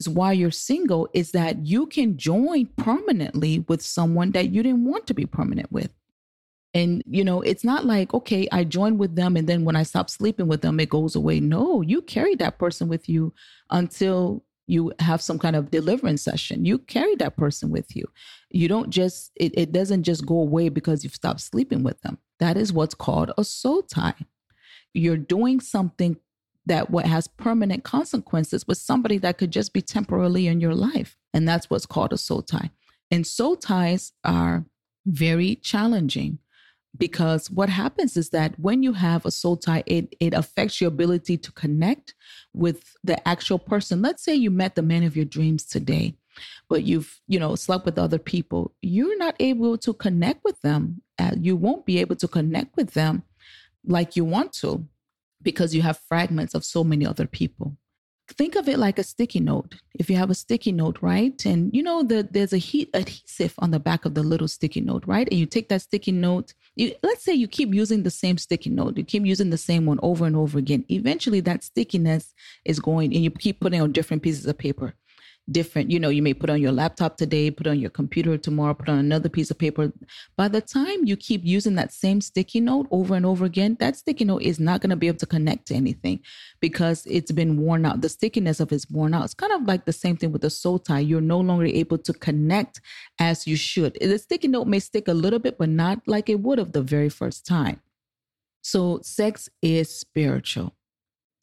is 0.00 0.08
why 0.08 0.32
you're 0.32 0.50
single 0.50 1.08
is 1.12 1.32
that 1.32 1.64
you 1.64 1.86
can 1.86 2.16
join 2.16 2.66
permanently 2.76 3.64
with 3.68 3.82
someone 3.82 4.32
that 4.32 4.50
you 4.50 4.62
didn't 4.62 4.84
want 4.84 5.06
to 5.06 5.14
be 5.14 5.26
permanent 5.26 5.70
with. 5.72 5.92
And, 6.74 7.04
you 7.06 7.24
know, 7.24 7.40
it's 7.40 7.62
not 7.62 7.84
like, 7.84 8.12
okay, 8.12 8.48
I 8.50 8.64
join 8.64 8.98
with 8.98 9.14
them 9.14 9.36
and 9.36 9.48
then 9.48 9.64
when 9.64 9.76
I 9.76 9.84
stop 9.84 10.10
sleeping 10.10 10.48
with 10.48 10.60
them, 10.60 10.80
it 10.80 10.88
goes 10.88 11.14
away. 11.14 11.38
No, 11.38 11.82
you 11.82 12.02
carry 12.02 12.34
that 12.36 12.58
person 12.58 12.88
with 12.88 13.08
you 13.08 13.32
until 13.70 14.44
you 14.66 14.92
have 14.98 15.22
some 15.22 15.38
kind 15.38 15.54
of 15.54 15.70
deliverance 15.70 16.22
session. 16.22 16.64
You 16.64 16.78
carry 16.78 17.14
that 17.16 17.36
person 17.36 17.70
with 17.70 17.94
you. 17.94 18.04
You 18.50 18.66
don't 18.66 18.90
just, 18.90 19.30
it, 19.36 19.52
it 19.56 19.72
doesn't 19.72 20.02
just 20.02 20.26
go 20.26 20.38
away 20.38 20.68
because 20.68 21.04
you've 21.04 21.14
stopped 21.14 21.40
sleeping 21.40 21.84
with 21.84 22.00
them. 22.00 22.18
That 22.40 22.56
is 22.56 22.72
what's 22.72 22.94
called 22.94 23.30
a 23.38 23.44
soul 23.44 23.82
tie. 23.82 24.26
You're 24.92 25.16
doing 25.16 25.60
something 25.60 26.16
that 26.66 26.90
what 26.90 27.06
has 27.06 27.28
permanent 27.28 27.84
consequences 27.84 28.66
with 28.66 28.78
somebody 28.78 29.18
that 29.18 29.38
could 29.38 29.50
just 29.50 29.72
be 29.72 29.82
temporarily 29.82 30.48
in 30.48 30.60
your 30.60 30.74
life. 30.74 31.16
And 31.32 31.46
that's 31.46 31.68
what's 31.68 31.86
called 31.86 32.12
a 32.12 32.18
soul 32.18 32.42
tie. 32.42 32.70
And 33.10 33.26
soul 33.26 33.56
ties 33.56 34.12
are 34.24 34.64
very 35.06 35.56
challenging 35.56 36.38
because 36.96 37.50
what 37.50 37.68
happens 37.68 38.16
is 38.16 38.30
that 38.30 38.58
when 38.58 38.82
you 38.82 38.92
have 38.92 39.26
a 39.26 39.30
soul 39.30 39.56
tie 39.56 39.82
it 39.86 40.14
it 40.20 40.34
affects 40.34 40.80
your 40.80 40.88
ability 40.88 41.36
to 41.36 41.52
connect 41.52 42.14
with 42.52 42.96
the 43.02 43.26
actual 43.28 43.58
person. 43.58 44.02
Let's 44.02 44.22
say 44.22 44.34
you 44.34 44.50
met 44.50 44.74
the 44.74 44.82
man 44.82 45.02
of 45.02 45.16
your 45.16 45.24
dreams 45.24 45.64
today 45.64 46.16
but 46.68 46.82
you've 46.82 47.20
you 47.28 47.38
know 47.38 47.54
slept 47.54 47.84
with 47.84 47.98
other 47.98 48.18
people. 48.18 48.74
You're 48.82 49.18
not 49.18 49.36
able 49.40 49.78
to 49.78 49.92
connect 49.92 50.44
with 50.44 50.60
them 50.62 51.02
uh, 51.18 51.32
you 51.40 51.56
won't 51.56 51.86
be 51.86 51.98
able 51.98 52.16
to 52.16 52.28
connect 52.28 52.76
with 52.76 52.92
them 52.94 53.22
like 53.86 54.16
you 54.16 54.24
want 54.24 54.52
to 54.52 54.86
because 55.42 55.74
you 55.74 55.82
have 55.82 56.00
fragments 56.08 56.54
of 56.54 56.64
so 56.64 56.82
many 56.82 57.06
other 57.06 57.26
people 57.26 57.76
think 58.36 58.54
of 58.56 58.68
it 58.68 58.78
like 58.78 58.98
a 58.98 59.02
sticky 59.02 59.40
note. 59.40 59.74
If 59.94 60.10
you 60.10 60.16
have 60.16 60.30
a 60.30 60.34
sticky 60.34 60.72
note, 60.72 60.98
right? 61.00 61.44
And 61.46 61.74
you 61.74 61.82
know 61.82 62.02
that 62.04 62.32
there's 62.32 62.52
a 62.52 62.58
heat 62.58 62.90
adhesive 62.94 63.54
on 63.58 63.70
the 63.70 63.80
back 63.80 64.04
of 64.04 64.14
the 64.14 64.22
little 64.22 64.48
sticky 64.48 64.80
note, 64.80 65.04
right? 65.06 65.28
And 65.30 65.38
you 65.38 65.46
take 65.46 65.68
that 65.68 65.82
sticky 65.82 66.12
note, 66.12 66.54
you 66.76 66.94
let's 67.02 67.24
say 67.24 67.32
you 67.32 67.48
keep 67.48 67.72
using 67.74 68.02
the 68.02 68.10
same 68.10 68.38
sticky 68.38 68.70
note, 68.70 68.96
you 68.96 69.04
keep 69.04 69.24
using 69.24 69.50
the 69.50 69.58
same 69.58 69.86
one 69.86 70.00
over 70.02 70.26
and 70.26 70.36
over 70.36 70.58
again. 70.58 70.84
Eventually 70.90 71.40
that 71.40 71.64
stickiness 71.64 72.34
is 72.64 72.80
going 72.80 73.14
and 73.14 73.22
you 73.22 73.30
keep 73.30 73.60
putting 73.60 73.80
on 73.80 73.92
different 73.92 74.22
pieces 74.22 74.46
of 74.46 74.58
paper 74.58 74.94
different 75.50 75.90
you 75.90 76.00
know 76.00 76.08
you 76.08 76.22
may 76.22 76.32
put 76.32 76.48
on 76.48 76.60
your 76.60 76.72
laptop 76.72 77.16
today 77.16 77.50
put 77.50 77.66
on 77.66 77.78
your 77.78 77.90
computer 77.90 78.38
tomorrow 78.38 78.72
put 78.72 78.88
on 78.88 78.98
another 78.98 79.28
piece 79.28 79.50
of 79.50 79.58
paper. 79.58 79.92
By 80.36 80.48
the 80.48 80.60
time 80.60 81.04
you 81.04 81.16
keep 81.16 81.42
using 81.44 81.74
that 81.74 81.92
same 81.92 82.20
sticky 82.20 82.60
note 82.60 82.86
over 82.90 83.14
and 83.14 83.26
over 83.26 83.44
again 83.44 83.76
that 83.80 83.96
sticky 83.96 84.24
note 84.24 84.42
is 84.42 84.58
not 84.58 84.80
going 84.80 84.90
to 84.90 84.96
be 84.96 85.08
able 85.08 85.18
to 85.18 85.26
connect 85.26 85.66
to 85.66 85.74
anything 85.74 86.20
because 86.60 87.04
it's 87.06 87.32
been 87.32 87.58
worn 87.58 87.84
out. 87.84 88.00
The 88.00 88.08
stickiness 88.08 88.60
of 88.60 88.72
it's 88.72 88.90
worn 88.90 89.12
out. 89.14 89.24
It's 89.24 89.34
kind 89.34 89.52
of 89.52 89.62
like 89.66 89.84
the 89.84 89.92
same 89.92 90.16
thing 90.16 90.32
with 90.32 90.42
the 90.42 90.50
soul 90.50 90.78
tie. 90.78 91.00
You're 91.00 91.20
no 91.20 91.40
longer 91.40 91.66
able 91.66 91.98
to 91.98 92.12
connect 92.12 92.80
as 93.18 93.46
you 93.46 93.56
should. 93.56 93.98
The 94.00 94.18
sticky 94.18 94.48
note 94.48 94.66
may 94.66 94.80
stick 94.80 95.08
a 95.08 95.14
little 95.14 95.38
bit 95.38 95.58
but 95.58 95.68
not 95.68 96.00
like 96.06 96.28
it 96.28 96.40
would 96.40 96.58
have 96.58 96.72
the 96.72 96.82
very 96.82 97.08
first 97.10 97.46
time. 97.46 97.80
So 98.62 99.00
sex 99.02 99.50
is 99.60 99.94
spiritual 99.94 100.74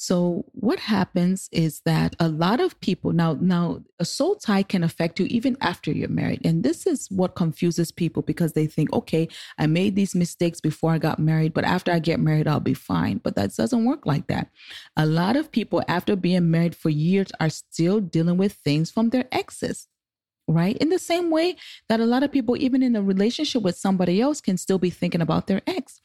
so 0.02 0.46
what 0.54 0.80
happens 0.80 1.48
is 1.52 1.82
that 1.86 2.16
a 2.20 2.28
lot 2.28 2.60
of 2.60 2.80
people 2.82 3.14
now 3.14 3.38
now 3.40 3.84
a 4.00 4.04
soul 4.04 4.36
tie 4.36 4.64
can 4.64 4.84
affect 4.84 5.20
you 5.20 5.28
even 5.28 5.56
after 5.62 5.92
you're 5.92 6.10
married. 6.10 6.42
And 6.44 6.64
this 6.64 6.88
is 6.88 7.08
what 7.12 7.36
confuses 7.36 7.92
people 7.92 8.24
because 8.24 8.54
they 8.54 8.66
think, 8.66 8.92
okay, 8.94 9.28
I 9.60 9.68
made 9.68 9.96
these 9.96 10.16
mistakes 10.16 10.60
before 10.60 10.92
I 10.92 10.98
got 10.98 11.20
married, 11.20 11.54
but 11.54 11.66
after 11.66 11.92
I 11.92 12.00
get 12.00 12.20
married 12.20 12.48
I'll 12.48 12.60
be 12.60 12.74
fine. 12.74 13.20
But 13.20 13.36
that 13.36 13.56
doesn't 13.56 13.86
work 13.86 14.08
like 14.08 14.26
that. 14.26 14.50
A 14.98 15.06
lot 15.06 15.36
of 15.36 15.52
people 15.52 15.84
after 15.88 16.16
being 16.16 16.50
married 16.50 16.76
for 16.76 16.90
years 16.90 17.28
are 17.40 17.50
still 17.50 18.00
dealing 18.00 18.38
with 18.38 18.54
things 18.54 18.90
from 18.90 19.12
their 19.12 19.26
exes 19.32 19.88
right? 20.48 20.76
In 20.80 20.90
the 20.90 21.00
same 21.00 21.30
way 21.30 21.56
that 21.88 22.02
a 22.02 22.06
lot 22.06 22.24
of 22.24 22.32
people, 22.32 22.58
even 22.58 22.84
in 22.84 22.96
a 22.96 23.02
relationship 23.02 23.62
with 23.62 23.78
somebody 23.78 24.20
else, 24.20 24.42
can 24.42 24.58
still 24.58 24.80
be 24.80 24.90
thinking 24.90 25.22
about 25.22 25.48
their 25.48 25.62
ex 25.66 26.02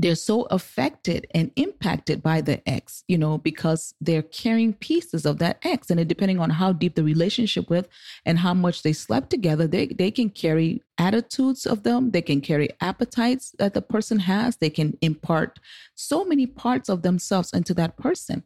they're 0.00 0.14
so 0.14 0.42
affected 0.44 1.26
and 1.34 1.50
impacted 1.56 2.22
by 2.22 2.40
the 2.40 2.66
ex, 2.68 3.02
you 3.08 3.18
know, 3.18 3.36
because 3.36 3.92
they're 4.00 4.22
carrying 4.22 4.72
pieces 4.72 5.26
of 5.26 5.38
that 5.40 5.58
ex. 5.64 5.90
And 5.90 6.08
depending 6.08 6.38
on 6.38 6.50
how 6.50 6.72
deep 6.72 6.94
the 6.94 7.02
relationship 7.02 7.68
with 7.68 7.88
and 8.24 8.38
how 8.38 8.54
much 8.54 8.82
they 8.82 8.92
slept 8.92 9.28
together, 9.28 9.66
they, 9.66 9.88
they 9.88 10.12
can 10.12 10.30
carry 10.30 10.82
attitudes 10.98 11.66
of 11.66 11.82
them. 11.82 12.12
They 12.12 12.22
can 12.22 12.40
carry 12.40 12.68
appetites 12.80 13.56
that 13.58 13.74
the 13.74 13.82
person 13.82 14.20
has. 14.20 14.56
They 14.56 14.70
can 14.70 14.96
impart 15.02 15.58
so 15.96 16.24
many 16.24 16.46
parts 16.46 16.88
of 16.88 17.02
themselves 17.02 17.50
into 17.52 17.74
that 17.74 17.96
person. 17.96 18.44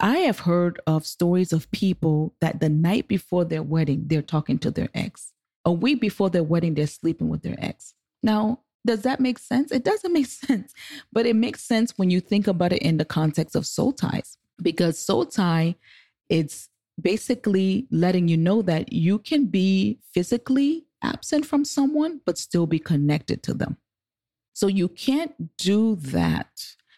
I 0.00 0.18
have 0.18 0.40
heard 0.40 0.80
of 0.86 1.06
stories 1.06 1.52
of 1.52 1.70
people 1.72 2.34
that 2.40 2.60
the 2.60 2.68
night 2.68 3.08
before 3.08 3.44
their 3.44 3.62
wedding, 3.64 4.04
they're 4.06 4.22
talking 4.22 4.58
to 4.60 4.70
their 4.70 4.90
ex. 4.94 5.32
A 5.64 5.72
week 5.72 6.00
before 6.00 6.30
their 6.30 6.42
wedding, 6.44 6.74
they're 6.74 6.86
sleeping 6.86 7.28
with 7.28 7.42
their 7.42 7.56
ex. 7.58 7.94
Now, 8.22 8.60
does 8.86 9.02
that 9.02 9.20
make 9.20 9.38
sense? 9.38 9.72
It 9.72 9.84
doesn't 9.84 10.12
make 10.12 10.26
sense, 10.46 10.72
but 11.12 11.26
it 11.26 11.36
makes 11.36 11.62
sense 11.62 11.92
when 11.96 12.10
you 12.10 12.20
think 12.20 12.46
about 12.46 12.72
it 12.72 12.82
in 12.82 12.96
the 12.96 13.04
context 13.04 13.56
of 13.56 13.66
soul 13.66 13.92
ties, 13.92 14.38
because 14.62 14.98
soul 14.98 15.26
tie, 15.26 15.76
it's 16.28 16.68
basically 17.00 17.86
letting 17.90 18.28
you 18.28 18.36
know 18.36 18.62
that 18.62 18.92
you 18.92 19.18
can 19.18 19.46
be 19.46 19.98
physically 20.12 20.86
absent 21.02 21.44
from 21.44 21.64
someone, 21.64 22.20
but 22.24 22.38
still 22.38 22.66
be 22.66 22.78
connected 22.78 23.42
to 23.42 23.54
them. 23.54 23.76
So 24.54 24.68
you 24.68 24.88
can't 24.88 25.56
do 25.56 25.96
that. 25.96 26.48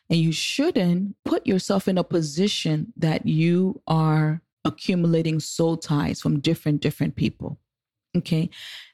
And 0.09 0.21
you 0.21 0.31
shouldn't 0.31 1.17
put 1.25 1.47
yourself 1.47 1.89
in 1.89 1.99
a 1.99 2.05
position 2.05 2.93
that 2.97 3.27
you 3.27 3.83
are 3.89 4.41
accumulating 4.65 5.41
soul 5.41 5.77
ties 5.77 6.21
from 6.21 6.39
different, 6.41 6.81
different 6.81 7.17
people. 7.17 7.59
Okay. 8.17 8.51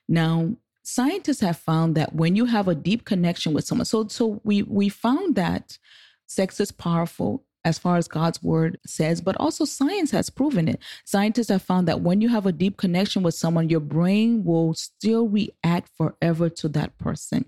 Now, 0.08 0.56
scientists 0.83 1.41
have 1.41 1.59
found 1.59 1.95
that 1.97 2.15
when 2.15 2.37
you 2.37 2.47
have 2.47 2.69
a 2.69 2.75
deep 2.75 3.05
connection 3.05 3.53
with 3.53 3.65
someone, 3.65 3.85
so 3.85 4.09
so 4.09 4.41
we 4.45 4.62
we 4.62 4.89
found 4.89 5.35
that 5.37 5.79
sex 6.27 6.61
is 6.61 6.73
powerful 6.73 7.45
as 7.65 7.79
far 7.79 7.97
as 7.97 8.09
God's 8.09 8.43
word 8.43 8.79
says, 8.85 9.21
but 9.21 9.37
also 9.37 9.65
science 9.65 10.11
has 10.11 10.31
proven 10.31 10.69
it. 10.69 10.81
Scientists 11.05 11.49
have 11.49 11.62
found 11.62 11.87
that 11.87 12.01
when 12.01 12.21
you 12.21 12.29
have 12.29 12.47
a 12.47 12.53
deep 12.53 12.77
connection 12.77 13.23
with 13.23 13.35
someone, 13.35 13.69
your 13.69 13.81
brain 13.81 14.43
will 14.45 14.75
still 14.75 15.29
react 15.29 15.89
forever 15.97 16.49
to 16.49 16.69
that 16.71 16.99
person. 16.99 17.45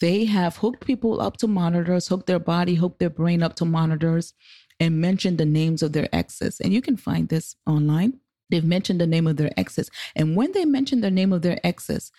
They 0.00 0.24
have 0.24 0.56
hooked 0.56 0.86
people 0.86 1.20
up 1.20 1.36
to 1.38 1.46
monitors, 1.46 2.08
hooked 2.08 2.26
their 2.26 2.38
body, 2.38 2.76
hooked 2.76 2.98
their 2.98 3.10
brain 3.10 3.42
up 3.42 3.54
to 3.56 3.64
monitors, 3.64 4.32
and 4.80 5.00
mentioned 5.00 5.38
the 5.38 5.44
names 5.44 5.82
of 5.82 5.92
their 5.92 6.08
exes. 6.14 6.58
And 6.58 6.72
you 6.72 6.80
can 6.80 6.96
find 6.96 7.28
this 7.28 7.54
online. 7.66 8.18
They've 8.50 8.64
mentioned 8.64 9.00
the 9.00 9.06
name 9.06 9.26
of 9.26 9.36
their 9.36 9.52
exes. 9.56 9.90
And 10.16 10.34
when 10.34 10.52
they 10.52 10.64
mention 10.64 11.02
the 11.02 11.10
name 11.10 11.32
of 11.32 11.42
their 11.42 11.58
exes, 11.64 12.10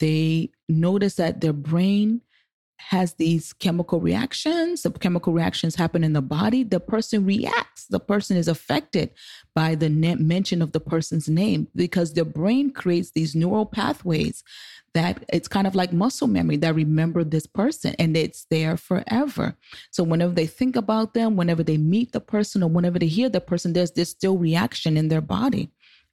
they 0.00 0.50
notice 0.68 1.14
that 1.14 1.40
their 1.40 1.52
brain 1.52 2.22
has 2.78 3.14
these 3.14 3.52
chemical 3.52 4.00
reactions. 4.00 4.82
The 4.82 4.90
chemical 4.90 5.34
reactions 5.34 5.74
happen 5.74 6.02
in 6.02 6.14
the 6.14 6.22
body. 6.22 6.64
The 6.64 6.80
person 6.80 7.26
reacts. 7.26 7.86
The 7.86 8.00
person 8.00 8.38
is 8.38 8.48
affected 8.48 9.10
by 9.54 9.74
the 9.74 9.90
mention 9.90 10.62
of 10.62 10.72
the 10.72 10.80
person's 10.80 11.28
name 11.28 11.68
because 11.76 12.14
the 12.14 12.24
brain 12.24 12.72
creates 12.72 13.10
these 13.10 13.34
neural 13.34 13.66
pathways 13.66 14.42
that 14.94 15.24
it's 15.32 15.46
kind 15.46 15.66
of 15.66 15.74
like 15.74 15.92
muscle 15.92 16.26
memory 16.26 16.56
that 16.56 16.74
remember 16.74 17.22
this 17.22 17.46
person 17.46 17.94
and 17.98 18.16
it's 18.16 18.46
there 18.50 18.76
forever. 18.76 19.54
So 19.90 20.02
whenever 20.02 20.32
they 20.32 20.46
think 20.46 20.74
about 20.74 21.12
them, 21.14 21.36
whenever 21.36 21.62
they 21.62 21.76
meet 21.76 22.12
the 22.12 22.20
person 22.20 22.62
or 22.62 22.70
whenever 22.70 22.98
they 22.98 23.06
hear 23.06 23.28
the 23.28 23.40
person, 23.40 23.74
there's 23.74 23.92
this 23.92 24.10
still 24.10 24.38
reaction 24.38 24.96
in 24.96 25.08
their 25.08 25.20
body 25.20 25.70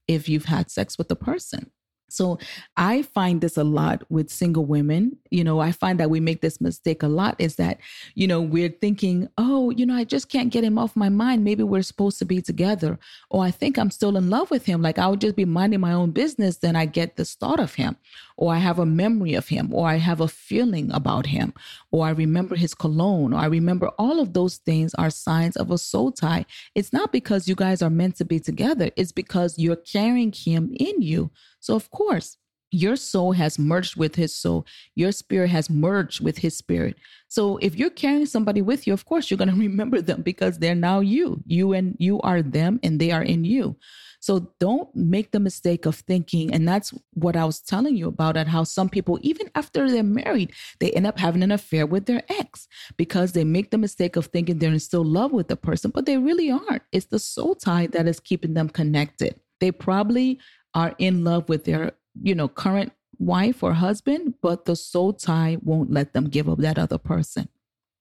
if 0.08 0.27
you've 0.27 0.46
had 0.46 0.70
sex 0.70 0.98
with 0.98 1.08
the 1.08 1.15
person. 1.15 1.72
So 2.09 2.39
I 2.77 3.01
find 3.01 3.41
this 3.41 3.57
a 3.57 3.63
lot 3.63 4.03
with 4.09 4.29
single 4.29 4.65
women. 4.65 5.17
You 5.29 5.43
know, 5.43 5.59
I 5.59 5.71
find 5.71 5.99
that 5.99 6.09
we 6.09 6.19
make 6.19 6.41
this 6.41 6.61
mistake 6.61 7.03
a 7.03 7.07
lot 7.07 7.35
is 7.39 7.55
that, 7.55 7.79
you 8.15 8.27
know, 8.27 8.41
we're 8.41 8.69
thinking, 8.69 9.27
oh, 9.37 9.71
you 9.71 9.85
know, 9.85 9.95
I 9.95 10.03
just 10.03 10.29
can't 10.29 10.51
get 10.51 10.63
him 10.63 10.77
off 10.77 10.95
my 10.95 11.09
mind. 11.09 11.43
Maybe 11.43 11.63
we're 11.63 11.81
supposed 11.81 12.19
to 12.19 12.25
be 12.25 12.41
together. 12.41 12.97
Or 13.29 13.43
I 13.43 13.51
think 13.51 13.77
I'm 13.77 13.91
still 13.91 14.15
in 14.15 14.29
love 14.29 14.49
with 14.51 14.65
him. 14.65 14.81
Like 14.81 14.99
I 14.99 15.07
would 15.07 15.21
just 15.21 15.35
be 15.35 15.45
minding 15.45 15.81
my 15.81 15.93
own 15.93 16.11
business. 16.11 16.57
Then 16.57 16.75
I 16.75 16.85
get 16.85 17.17
this 17.17 17.35
thought 17.35 17.59
of 17.59 17.73
him. 17.75 17.97
Or 18.38 18.53
I 18.53 18.60
have 18.60 18.79
a 18.79 18.86
memory 18.86 19.34
of 19.34 19.48
him. 19.48 19.74
Or 19.74 19.88
I 19.88 19.96
have 19.98 20.22
a 20.22 20.27
feeling 20.27 20.91
about 20.91 21.25
him. 21.25 21.53
Or 21.91 22.06
I 22.06 22.12
remember 22.12 22.56
his 22.56 22.74
cologne. 22.74 23.34
Or 23.34 23.39
I 23.39 23.48
remember 23.48 23.89
all 23.98 24.20
of 24.20 24.34
those 24.34 24.58
things 24.58 24.94
are 24.96 25.10
signs 25.10 25.58
of 25.58 25.72
a 25.72 25.77
soul 25.77 26.12
tie. 26.12 26.46
It's 26.75 26.94
not 26.94 27.12
because 27.12 27.48
you 27.48 27.56
guys 27.56 27.82
are 27.82 27.89
meant 27.89 28.15
to 28.17 28.25
be 28.25 28.39
together. 28.39 28.91
It's 28.96 29.12
because 29.12 29.58
you're 29.58 29.75
carrying 29.75 30.32
him 30.32 30.72
in 30.79 31.01
you. 31.01 31.32
So, 31.60 31.75
of 31.75 31.89
course, 31.89 32.38
your 32.72 32.96
soul 32.96 33.32
has 33.32 33.58
merged 33.58 33.96
with 33.96 34.15
his 34.15 34.34
soul. 34.34 34.65
Your 34.96 35.12
spirit 35.12 35.50
has 35.50 35.70
merged 35.70 36.22
with 36.22 36.39
his 36.39 36.58
spirit. 36.58 36.98
So, 37.27 37.58
if 37.58 37.75
you're 37.75 37.89
carrying 37.89 38.25
somebody 38.25 38.62
with 38.62 38.86
you, 38.86 38.94
of 38.94 39.06
course, 39.06 39.32
you're 39.32 39.38
going 39.38 39.50
to 39.53 39.56
remember 39.56 40.01
them 40.01 40.22
because 40.22 40.60
they're 40.60 40.75
now 40.75 41.00
you. 41.00 41.41
You 41.46 41.74
and 41.74 41.96
you 42.00 42.22
are 42.22 42.41
them 42.41 42.79
and 42.84 43.00
they 43.00 43.12
are 43.12 43.24
in 43.24 43.44
you. 43.46 43.77
So, 44.27 44.51
don't 44.60 44.93
make 44.93 45.31
the 45.31 45.39
mistake 45.39 45.86
of 45.86 45.96
thinking, 45.96 46.53
and 46.53 46.67
that's 46.67 46.93
what 47.13 47.38
I 47.38 47.46
was 47.46 47.62
telling 47.62 47.96
you 47.96 48.10
about 48.10 48.36
at 48.36 48.50
how 48.50 48.65
some 48.65 48.89
people, 48.89 49.17
even 49.22 49.50
after 49.55 49.89
they're 49.89 50.03
married, 50.03 50.51
they 50.81 50.91
end 50.91 51.07
up 51.07 51.17
having 51.17 51.43
an 51.43 51.51
affair 51.53 51.86
with 51.86 52.07
their 52.07 52.22
ex 52.27 52.67
because 52.98 53.31
they 53.31 53.46
make 53.46 53.72
the 53.72 53.77
mistake 53.77 54.17
of 54.17 54.25
thinking 54.25 54.60
they're 54.60 54.74
in 54.74 54.81
still 54.81 55.05
love 55.05 55.31
with 55.31 55.48
the 55.48 55.55
person, 55.55 55.91
but 55.91 56.05
they 56.05 56.17
really 56.17 56.51
aren't. 56.51 56.81
It's 56.91 57.05
the 57.05 57.19
soul 57.19 57.55
tie 57.55 57.88
that 57.88 58.05
is 58.05 58.19
keeping 58.19 58.53
them 58.53 58.67
connected. 58.67 59.39
They 59.62 59.72
probably 59.72 60.39
are 60.74 60.93
in 60.98 61.24
love 61.24 61.48
with 61.48 61.63
their, 61.63 61.93
you 62.22 62.36
know, 62.36 62.50
current 62.50 62.91
wife 63.19 63.63
or 63.63 63.75
husband, 63.75 64.34
but 64.41 64.65
the 64.65 64.75
soul 64.75 65.13
tie 65.13 65.55
won't 65.62 65.93
let 65.93 66.12
them 66.12 66.25
give 66.27 66.50
up 66.50 66.57
that 66.57 66.77
other 66.77 66.98
person. 66.98 67.48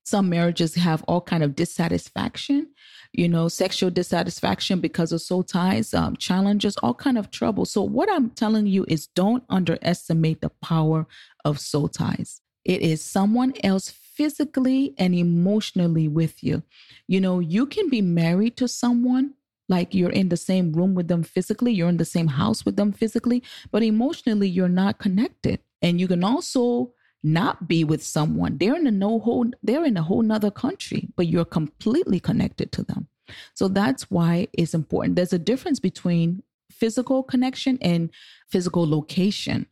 Some 0.06 0.28
marriages 0.28 0.76
have 0.76 1.02
all 1.08 1.20
kind 1.20 1.42
of 1.42 1.56
dissatisfaction, 1.56 2.68
you 3.12 3.28
know, 3.28 3.48
sexual 3.48 3.90
dissatisfaction 3.90 4.78
because 4.78 5.10
of 5.10 5.20
soul 5.20 5.42
ties, 5.42 5.92
um, 5.92 6.16
challenges, 6.16 6.76
all 6.76 6.94
kind 6.94 7.18
of 7.18 7.32
trouble. 7.32 7.64
So 7.64 7.82
what 7.82 8.08
I'm 8.10 8.30
telling 8.30 8.68
you 8.68 8.84
is 8.86 9.08
don't 9.08 9.42
underestimate 9.48 10.42
the 10.42 10.50
power 10.62 11.08
of 11.44 11.58
soul 11.58 11.88
ties. 11.88 12.40
It 12.64 12.82
is 12.82 13.02
someone 13.02 13.54
else 13.64 13.90
physically 13.90 14.94
and 14.96 15.12
emotionally 15.12 16.06
with 16.06 16.42
you. 16.42 16.62
You 17.08 17.20
know, 17.20 17.40
you 17.40 17.66
can 17.66 17.90
be 17.90 18.00
married 18.00 18.56
to 18.58 18.68
someone 18.68 19.34
like 19.68 19.92
you're 19.92 20.10
in 20.10 20.28
the 20.28 20.36
same 20.36 20.72
room 20.72 20.94
with 20.94 21.08
them 21.08 21.24
physically, 21.24 21.72
you're 21.72 21.88
in 21.88 21.96
the 21.96 22.04
same 22.04 22.28
house 22.28 22.64
with 22.64 22.76
them 22.76 22.92
physically, 22.92 23.42
but 23.72 23.82
emotionally 23.82 24.48
you're 24.48 24.68
not 24.68 24.98
connected. 24.98 25.58
And 25.82 26.00
you 26.00 26.06
can 26.06 26.22
also 26.22 26.92
not 27.26 27.66
be 27.66 27.82
with 27.82 28.02
someone. 28.04 28.56
They're 28.56 28.76
in 28.76 28.86
a 28.86 28.92
no 28.92 29.18
whole 29.18 29.46
they're 29.62 29.84
in 29.84 29.96
a 29.96 30.02
whole 30.02 30.22
nother 30.22 30.50
country, 30.50 31.08
but 31.16 31.26
you're 31.26 31.44
completely 31.44 32.20
connected 32.20 32.70
to 32.72 32.84
them. 32.84 33.08
So 33.54 33.66
that's 33.66 34.08
why 34.10 34.46
it's 34.52 34.74
important. 34.74 35.16
There's 35.16 35.32
a 35.32 35.38
difference 35.38 35.80
between 35.80 36.44
physical 36.70 37.24
connection 37.24 37.78
and 37.82 38.10
physical 38.48 38.88
location. 38.88 39.66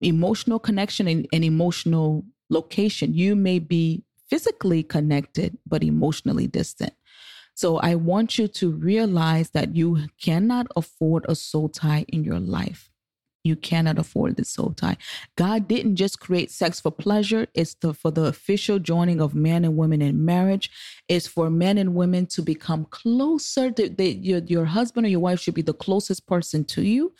Emotional 0.00 0.58
connection 0.58 1.06
and, 1.06 1.28
and 1.32 1.44
emotional 1.44 2.24
location. 2.50 3.14
You 3.14 3.36
may 3.36 3.60
be 3.60 4.02
physically 4.28 4.82
connected, 4.82 5.56
but 5.66 5.84
emotionally 5.84 6.48
distant. 6.48 6.94
So 7.54 7.78
I 7.78 7.94
want 7.94 8.38
you 8.38 8.48
to 8.48 8.70
realize 8.70 9.50
that 9.50 9.76
you 9.76 10.06
cannot 10.20 10.66
afford 10.74 11.26
a 11.28 11.34
soul 11.34 11.68
tie 11.68 12.06
in 12.08 12.24
your 12.24 12.40
life. 12.40 12.87
You 13.48 13.56
cannot 13.56 13.98
afford 13.98 14.36
this 14.36 14.50
soul 14.50 14.74
tie. 14.76 14.96
God 15.36 15.66
didn't 15.66 15.96
just 15.96 16.20
create 16.20 16.50
sex 16.50 16.80
for 16.80 16.90
pleasure. 16.90 17.48
It's 17.54 17.74
the, 17.74 17.92
for 17.92 18.10
the 18.10 18.24
official 18.24 18.78
joining 18.78 19.20
of 19.20 19.34
men 19.34 19.64
and 19.64 19.76
women 19.76 20.00
in 20.02 20.24
marriage. 20.24 20.70
It's 21.08 21.26
for 21.26 21.50
men 21.50 21.78
and 21.78 21.94
women 21.94 22.26
to 22.26 22.42
become 22.42 22.84
closer. 22.90 23.70
To, 23.70 23.88
they, 23.88 24.10
your, 24.10 24.40
your 24.40 24.66
husband 24.66 25.06
or 25.06 25.10
your 25.10 25.20
wife 25.20 25.40
should 25.40 25.54
be 25.54 25.62
the 25.62 25.74
closest 25.74 26.26
person 26.26 26.64
to 26.66 26.82
you. 26.82 27.14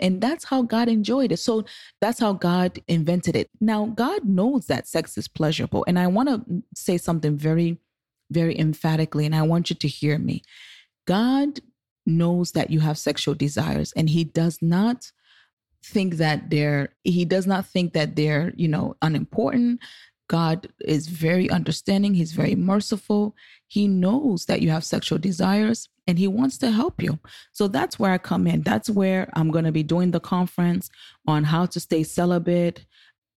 And 0.00 0.20
that's 0.20 0.44
how 0.44 0.62
God 0.62 0.88
enjoyed 0.88 1.32
it. 1.32 1.38
So 1.38 1.64
that's 2.00 2.20
how 2.20 2.32
God 2.34 2.80
invented 2.86 3.34
it. 3.34 3.48
Now, 3.60 3.86
God 3.86 4.24
knows 4.24 4.66
that 4.66 4.86
sex 4.86 5.16
is 5.16 5.26
pleasurable. 5.26 5.84
And 5.88 5.98
I 5.98 6.06
want 6.06 6.28
to 6.28 6.62
say 6.74 6.98
something 6.98 7.36
very 7.36 7.78
very 8.30 8.58
emphatically, 8.58 9.26
and 9.26 9.34
I 9.34 9.42
want 9.42 9.70
you 9.70 9.76
to 9.76 9.88
hear 9.88 10.18
me. 10.18 10.42
God 11.06 11.60
knows 12.06 12.52
that 12.52 12.70
you 12.70 12.80
have 12.80 12.98
sexual 12.98 13.34
desires, 13.34 13.92
and 13.96 14.10
He 14.10 14.24
does 14.24 14.58
not 14.60 15.12
think 15.84 16.14
that 16.14 16.50
they're, 16.50 16.90
He 17.04 17.24
does 17.24 17.46
not 17.46 17.66
think 17.66 17.92
that 17.94 18.16
they're, 18.16 18.52
you 18.56 18.68
know, 18.68 18.96
unimportant. 19.02 19.80
God 20.28 20.68
is 20.80 21.08
very 21.08 21.48
understanding. 21.50 22.14
He's 22.14 22.32
very 22.32 22.54
merciful. 22.54 23.34
He 23.66 23.88
knows 23.88 24.44
that 24.44 24.60
you 24.60 24.70
have 24.70 24.84
sexual 24.84 25.18
desires 25.18 25.88
and 26.06 26.18
he 26.18 26.28
wants 26.28 26.58
to 26.58 26.70
help 26.70 27.02
you. 27.02 27.18
So 27.52 27.66
that's 27.66 27.98
where 27.98 28.12
I 28.12 28.18
come 28.18 28.46
in. 28.46 28.62
That's 28.62 28.90
where 28.90 29.30
I'm 29.34 29.50
going 29.50 29.64
to 29.64 29.72
be 29.72 29.82
doing 29.82 30.10
the 30.10 30.20
conference 30.20 30.90
on 31.26 31.44
how 31.44 31.66
to 31.66 31.80
stay 31.80 32.02
celibate, 32.02 32.84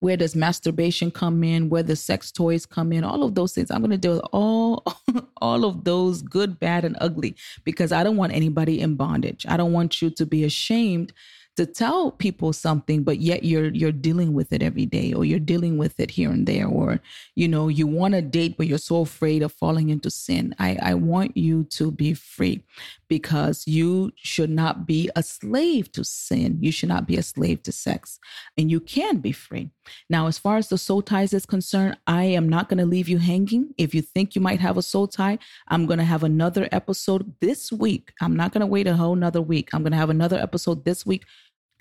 where 0.01 0.17
does 0.17 0.35
masturbation 0.35 1.11
come 1.11 1.43
in 1.43 1.69
where 1.69 1.83
the 1.83 1.95
sex 1.95 2.31
toys 2.31 2.65
come 2.65 2.91
in 2.91 3.03
all 3.03 3.23
of 3.23 3.35
those 3.35 3.53
things 3.53 3.71
i'm 3.71 3.81
going 3.81 3.91
to 3.91 3.97
deal 3.97 4.15
with 4.15 4.25
all 4.33 4.83
all 5.37 5.63
of 5.63 5.83
those 5.85 6.21
good 6.21 6.59
bad 6.59 6.83
and 6.83 6.97
ugly 6.99 7.35
because 7.63 7.91
i 7.91 8.03
don't 8.03 8.17
want 8.17 8.33
anybody 8.33 8.81
in 8.81 8.95
bondage 8.95 9.45
i 9.47 9.55
don't 9.55 9.73
want 9.73 10.01
you 10.01 10.09
to 10.09 10.25
be 10.25 10.43
ashamed 10.43 11.13
to 11.57 11.65
tell 11.65 12.11
people 12.11 12.53
something 12.53 13.03
but 13.03 13.19
yet 13.19 13.43
you're 13.43 13.73
you're 13.73 13.91
dealing 13.91 14.33
with 14.33 14.53
it 14.53 14.63
every 14.63 14.85
day 14.85 15.13
or 15.13 15.25
you're 15.25 15.39
dealing 15.39 15.77
with 15.77 15.99
it 15.99 16.09
here 16.09 16.31
and 16.31 16.47
there 16.47 16.67
or 16.67 16.99
you 17.35 17.47
know 17.47 17.67
you 17.67 17.85
want 17.85 18.13
to 18.13 18.21
date 18.21 18.55
but 18.57 18.67
you're 18.67 18.77
so 18.77 19.01
afraid 19.01 19.43
of 19.43 19.51
falling 19.51 19.89
into 19.89 20.09
sin. 20.09 20.55
I 20.59 20.77
i 20.81 20.93
want 20.93 21.35
you 21.35 21.65
to 21.65 21.91
be 21.91 22.13
free 22.13 22.63
because 23.11 23.67
you 23.67 24.09
should 24.15 24.49
not 24.49 24.87
be 24.87 25.09
a 25.17 25.21
slave 25.21 25.91
to 25.91 26.01
sin. 26.01 26.57
You 26.61 26.71
should 26.71 26.87
not 26.87 27.05
be 27.05 27.17
a 27.17 27.21
slave 27.21 27.61
to 27.63 27.71
sex 27.73 28.17
and 28.57 28.71
you 28.71 28.79
can 28.79 29.17
be 29.17 29.33
free. 29.33 29.69
Now 30.09 30.27
as 30.27 30.37
far 30.37 30.55
as 30.55 30.69
the 30.69 30.77
soul 30.77 31.01
ties 31.01 31.33
is 31.33 31.45
concerned 31.45 31.97
i 32.07 32.23
am 32.23 32.47
not 32.47 32.69
going 32.69 32.77
to 32.77 32.85
leave 32.85 33.09
you 33.09 33.17
hanging. 33.17 33.73
If 33.77 33.93
you 33.93 34.01
think 34.01 34.33
you 34.33 34.39
might 34.39 34.61
have 34.61 34.77
a 34.77 34.81
soul 34.81 35.07
tie 35.07 35.39
i'm 35.67 35.85
going 35.87 35.99
to 35.99 36.05
have 36.05 36.23
another 36.23 36.69
episode 36.71 37.33
this 37.41 37.69
week. 37.69 38.13
I'm 38.21 38.37
not 38.37 38.53
going 38.53 38.61
to 38.61 38.73
wait 38.75 38.87
a 38.87 38.95
whole 38.95 39.11
another 39.11 39.41
week. 39.41 39.67
I'm 39.73 39.83
going 39.83 39.91
to 39.91 39.97
have 39.97 40.09
another 40.09 40.39
episode 40.39 40.85
this 40.85 41.05
week 41.05 41.25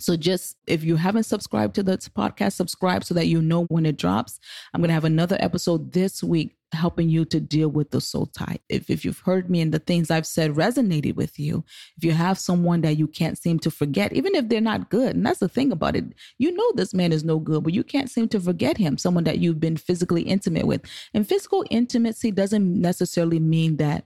so 0.00 0.16
just 0.16 0.56
if 0.66 0.82
you 0.82 0.96
haven't 0.96 1.24
subscribed 1.24 1.74
to 1.74 1.82
this 1.82 2.08
podcast, 2.08 2.52
subscribe 2.52 3.04
so 3.04 3.14
that 3.14 3.26
you 3.26 3.42
know 3.42 3.64
when 3.64 3.86
it 3.86 3.96
drops. 3.96 4.40
I'm 4.72 4.80
going 4.80 4.88
to 4.88 4.94
have 4.94 5.04
another 5.04 5.36
episode 5.40 5.92
this 5.92 6.22
week 6.22 6.56
helping 6.72 7.08
you 7.08 7.24
to 7.24 7.40
deal 7.40 7.68
with 7.68 7.90
the 7.90 8.00
soul 8.00 8.26
tie. 8.26 8.58
If, 8.68 8.88
if 8.88 9.04
you've 9.04 9.18
heard 9.18 9.50
me 9.50 9.60
and 9.60 9.72
the 9.72 9.78
things 9.78 10.10
I've 10.10 10.26
said 10.26 10.52
resonated 10.52 11.16
with 11.16 11.38
you, 11.38 11.64
if 11.96 12.04
you 12.04 12.12
have 12.12 12.38
someone 12.38 12.80
that 12.82 12.96
you 12.96 13.06
can't 13.06 13.36
seem 13.36 13.58
to 13.60 13.70
forget, 13.70 14.12
even 14.12 14.34
if 14.34 14.48
they're 14.48 14.60
not 14.60 14.88
good, 14.88 15.16
and 15.16 15.26
that's 15.26 15.40
the 15.40 15.48
thing 15.48 15.72
about 15.72 15.96
it, 15.96 16.04
you 16.38 16.52
know 16.52 16.72
this 16.74 16.94
man 16.94 17.12
is 17.12 17.24
no 17.24 17.38
good, 17.38 17.64
but 17.64 17.74
you 17.74 17.82
can't 17.82 18.10
seem 18.10 18.28
to 18.28 18.40
forget 18.40 18.76
him, 18.76 18.98
someone 18.98 19.24
that 19.24 19.38
you've 19.38 19.60
been 19.60 19.76
physically 19.76 20.22
intimate 20.22 20.66
with. 20.66 20.82
And 21.12 21.28
physical 21.28 21.64
intimacy 21.70 22.30
doesn't 22.30 22.80
necessarily 22.80 23.40
mean 23.40 23.76
that 23.78 24.04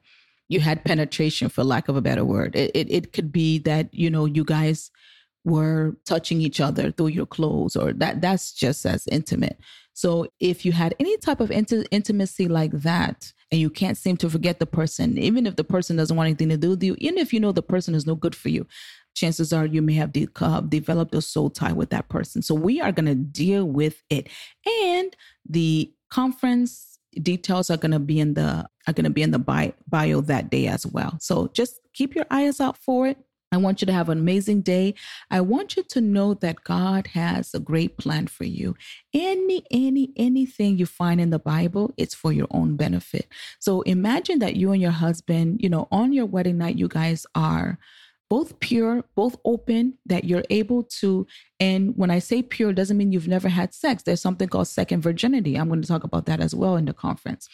you 0.48 0.60
had 0.60 0.84
penetration, 0.84 1.48
for 1.48 1.64
lack 1.64 1.88
of 1.88 1.96
a 1.96 2.02
better 2.02 2.24
word. 2.24 2.54
It, 2.56 2.70
it, 2.74 2.90
it 2.90 3.12
could 3.12 3.32
be 3.32 3.58
that, 3.60 3.92
you 3.92 4.10
know, 4.10 4.24
you 4.24 4.44
guys 4.44 4.90
were 5.44 5.96
touching 6.06 6.40
each 6.40 6.60
other 6.60 6.90
through 6.90 7.08
your 7.08 7.26
clothes 7.26 7.76
or 7.76 7.92
that 7.92 8.20
that's 8.20 8.52
just 8.52 8.86
as 8.86 9.06
intimate. 9.08 9.58
So 9.92 10.26
if 10.40 10.64
you 10.64 10.72
had 10.72 10.94
any 10.98 11.16
type 11.18 11.40
of 11.40 11.50
int- 11.50 11.86
intimacy 11.90 12.48
like 12.48 12.72
that 12.72 13.32
and 13.52 13.60
you 13.60 13.70
can't 13.70 13.96
seem 13.96 14.16
to 14.18 14.30
forget 14.30 14.58
the 14.58 14.66
person 14.66 15.18
even 15.18 15.46
if 15.46 15.56
the 15.56 15.64
person 15.64 15.96
doesn't 15.96 16.16
want 16.16 16.26
anything 16.26 16.48
to 16.48 16.56
do 16.56 16.70
with 16.70 16.82
you 16.82 16.96
even 16.98 17.18
if 17.18 17.32
you 17.32 17.38
know 17.38 17.52
the 17.52 17.62
person 17.62 17.94
is 17.94 18.06
no 18.06 18.14
good 18.14 18.34
for 18.34 18.48
you 18.48 18.66
chances 19.14 19.52
are 19.52 19.66
you 19.66 19.80
may 19.80 19.94
have 19.94 20.12
de- 20.12 20.28
uh, 20.40 20.60
developed 20.60 21.14
a 21.14 21.22
soul 21.22 21.50
tie 21.50 21.72
with 21.72 21.90
that 21.90 22.08
person. 22.08 22.42
So 22.42 22.54
we 22.54 22.80
are 22.80 22.92
going 22.92 23.06
to 23.06 23.14
deal 23.14 23.64
with 23.64 24.02
it. 24.10 24.28
And 24.66 25.16
the 25.48 25.92
conference 26.10 26.98
details 27.22 27.70
are 27.70 27.76
going 27.76 27.92
to 27.92 28.00
be 28.00 28.18
in 28.18 28.34
the 28.34 28.68
are 28.86 28.92
going 28.92 29.04
to 29.04 29.10
be 29.10 29.22
in 29.22 29.30
the 29.30 29.38
bio, 29.38 29.72
bio 29.88 30.20
that 30.22 30.50
day 30.50 30.66
as 30.66 30.84
well. 30.86 31.16
So 31.20 31.48
just 31.54 31.80
keep 31.94 32.14
your 32.14 32.26
eyes 32.30 32.60
out 32.60 32.76
for 32.76 33.06
it 33.06 33.18
I 33.54 33.56
want 33.56 33.80
you 33.80 33.86
to 33.86 33.92
have 33.92 34.08
an 34.08 34.18
amazing 34.18 34.62
day. 34.62 34.94
I 35.30 35.40
want 35.40 35.76
you 35.76 35.84
to 35.90 36.00
know 36.00 36.34
that 36.34 36.64
God 36.64 37.06
has 37.08 37.54
a 37.54 37.60
great 37.60 37.96
plan 37.96 38.26
for 38.26 38.44
you. 38.44 38.74
Any, 39.14 39.64
any, 39.70 40.12
anything 40.16 40.76
you 40.76 40.86
find 40.86 41.20
in 41.20 41.30
the 41.30 41.38
Bible, 41.38 41.94
it's 41.96 42.14
for 42.14 42.32
your 42.32 42.48
own 42.50 42.74
benefit. 42.76 43.28
So 43.60 43.82
imagine 43.82 44.40
that 44.40 44.56
you 44.56 44.72
and 44.72 44.82
your 44.82 44.90
husband, 44.90 45.60
you 45.62 45.68
know, 45.68 45.86
on 45.92 46.12
your 46.12 46.26
wedding 46.26 46.58
night, 46.58 46.76
you 46.76 46.88
guys 46.88 47.26
are 47.36 47.78
both 48.28 48.58
pure, 48.58 49.04
both 49.14 49.36
open, 49.44 49.96
that 50.06 50.24
you're 50.24 50.42
able 50.50 50.82
to. 50.82 51.24
And 51.60 51.96
when 51.96 52.10
I 52.10 52.18
say 52.18 52.42
pure, 52.42 52.72
doesn't 52.72 52.96
mean 52.96 53.12
you've 53.12 53.28
never 53.28 53.48
had 53.48 53.72
sex. 53.72 54.02
There's 54.02 54.20
something 54.20 54.48
called 54.48 54.66
second 54.66 55.02
virginity. 55.02 55.54
I'm 55.54 55.68
going 55.68 55.82
to 55.82 55.86
talk 55.86 56.02
about 56.02 56.26
that 56.26 56.40
as 56.40 56.54
well 56.54 56.74
in 56.74 56.86
the 56.86 56.92
conference. 56.92 57.48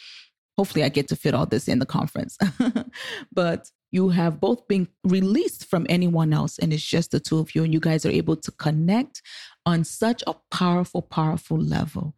Hopefully, 0.57 0.83
I 0.83 0.89
get 0.89 1.07
to 1.09 1.15
fit 1.15 1.35
all 1.35 1.45
this 1.45 1.67
in 1.67 1.77
the 1.77 1.85
conference. 1.85 2.37
but 3.31 3.69
you 3.91 4.09
have 4.09 4.39
both 4.39 4.67
been 4.67 4.87
released 5.03 5.65
from 5.65 5.85
anyone 5.89 6.33
else 6.33 6.57
and 6.57 6.73
it's 6.73 6.83
just 6.83 7.11
the 7.11 7.19
two 7.19 7.39
of 7.39 7.53
you 7.53 7.63
and 7.63 7.73
you 7.73 7.79
guys 7.79 8.05
are 8.05 8.11
able 8.11 8.37
to 8.37 8.51
connect 8.51 9.21
on 9.65 9.83
such 9.83 10.23
a 10.27 10.33
powerful 10.49 11.01
powerful 11.01 11.57
level. 11.57 12.15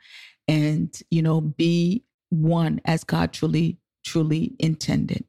And 0.47 0.93
you 1.09 1.21
know 1.21 1.41
be 1.41 2.03
one 2.29 2.81
as 2.85 3.03
god 3.03 3.33
truly 3.33 3.77
truly 4.05 4.55
intended. 4.59 5.25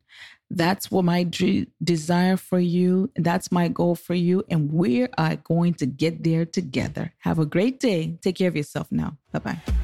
That's 0.51 0.91
what 0.91 1.05
my 1.05 1.23
d- 1.25 1.69
desire 1.83 2.37
for 2.37 2.59
you. 2.59 3.11
That's 3.17 3.51
my 3.51 3.69
goal 3.69 3.95
for 3.95 4.15
you 4.15 4.45
and 4.51 4.73
we 4.73 5.07
are 5.19 5.37
going 5.37 5.75
to 5.75 5.87
get 5.87 6.23
there 6.23 6.45
together. 6.45 7.15
Have 7.21 7.39
a 7.39 7.47
great 7.47 7.81
day. 7.81 8.19
Take 8.21 8.37
care 8.37 8.49
of 8.49 8.57
yourself 8.57 8.89
now. 8.91 9.17
Bye 9.33 9.39
bye 9.39 9.84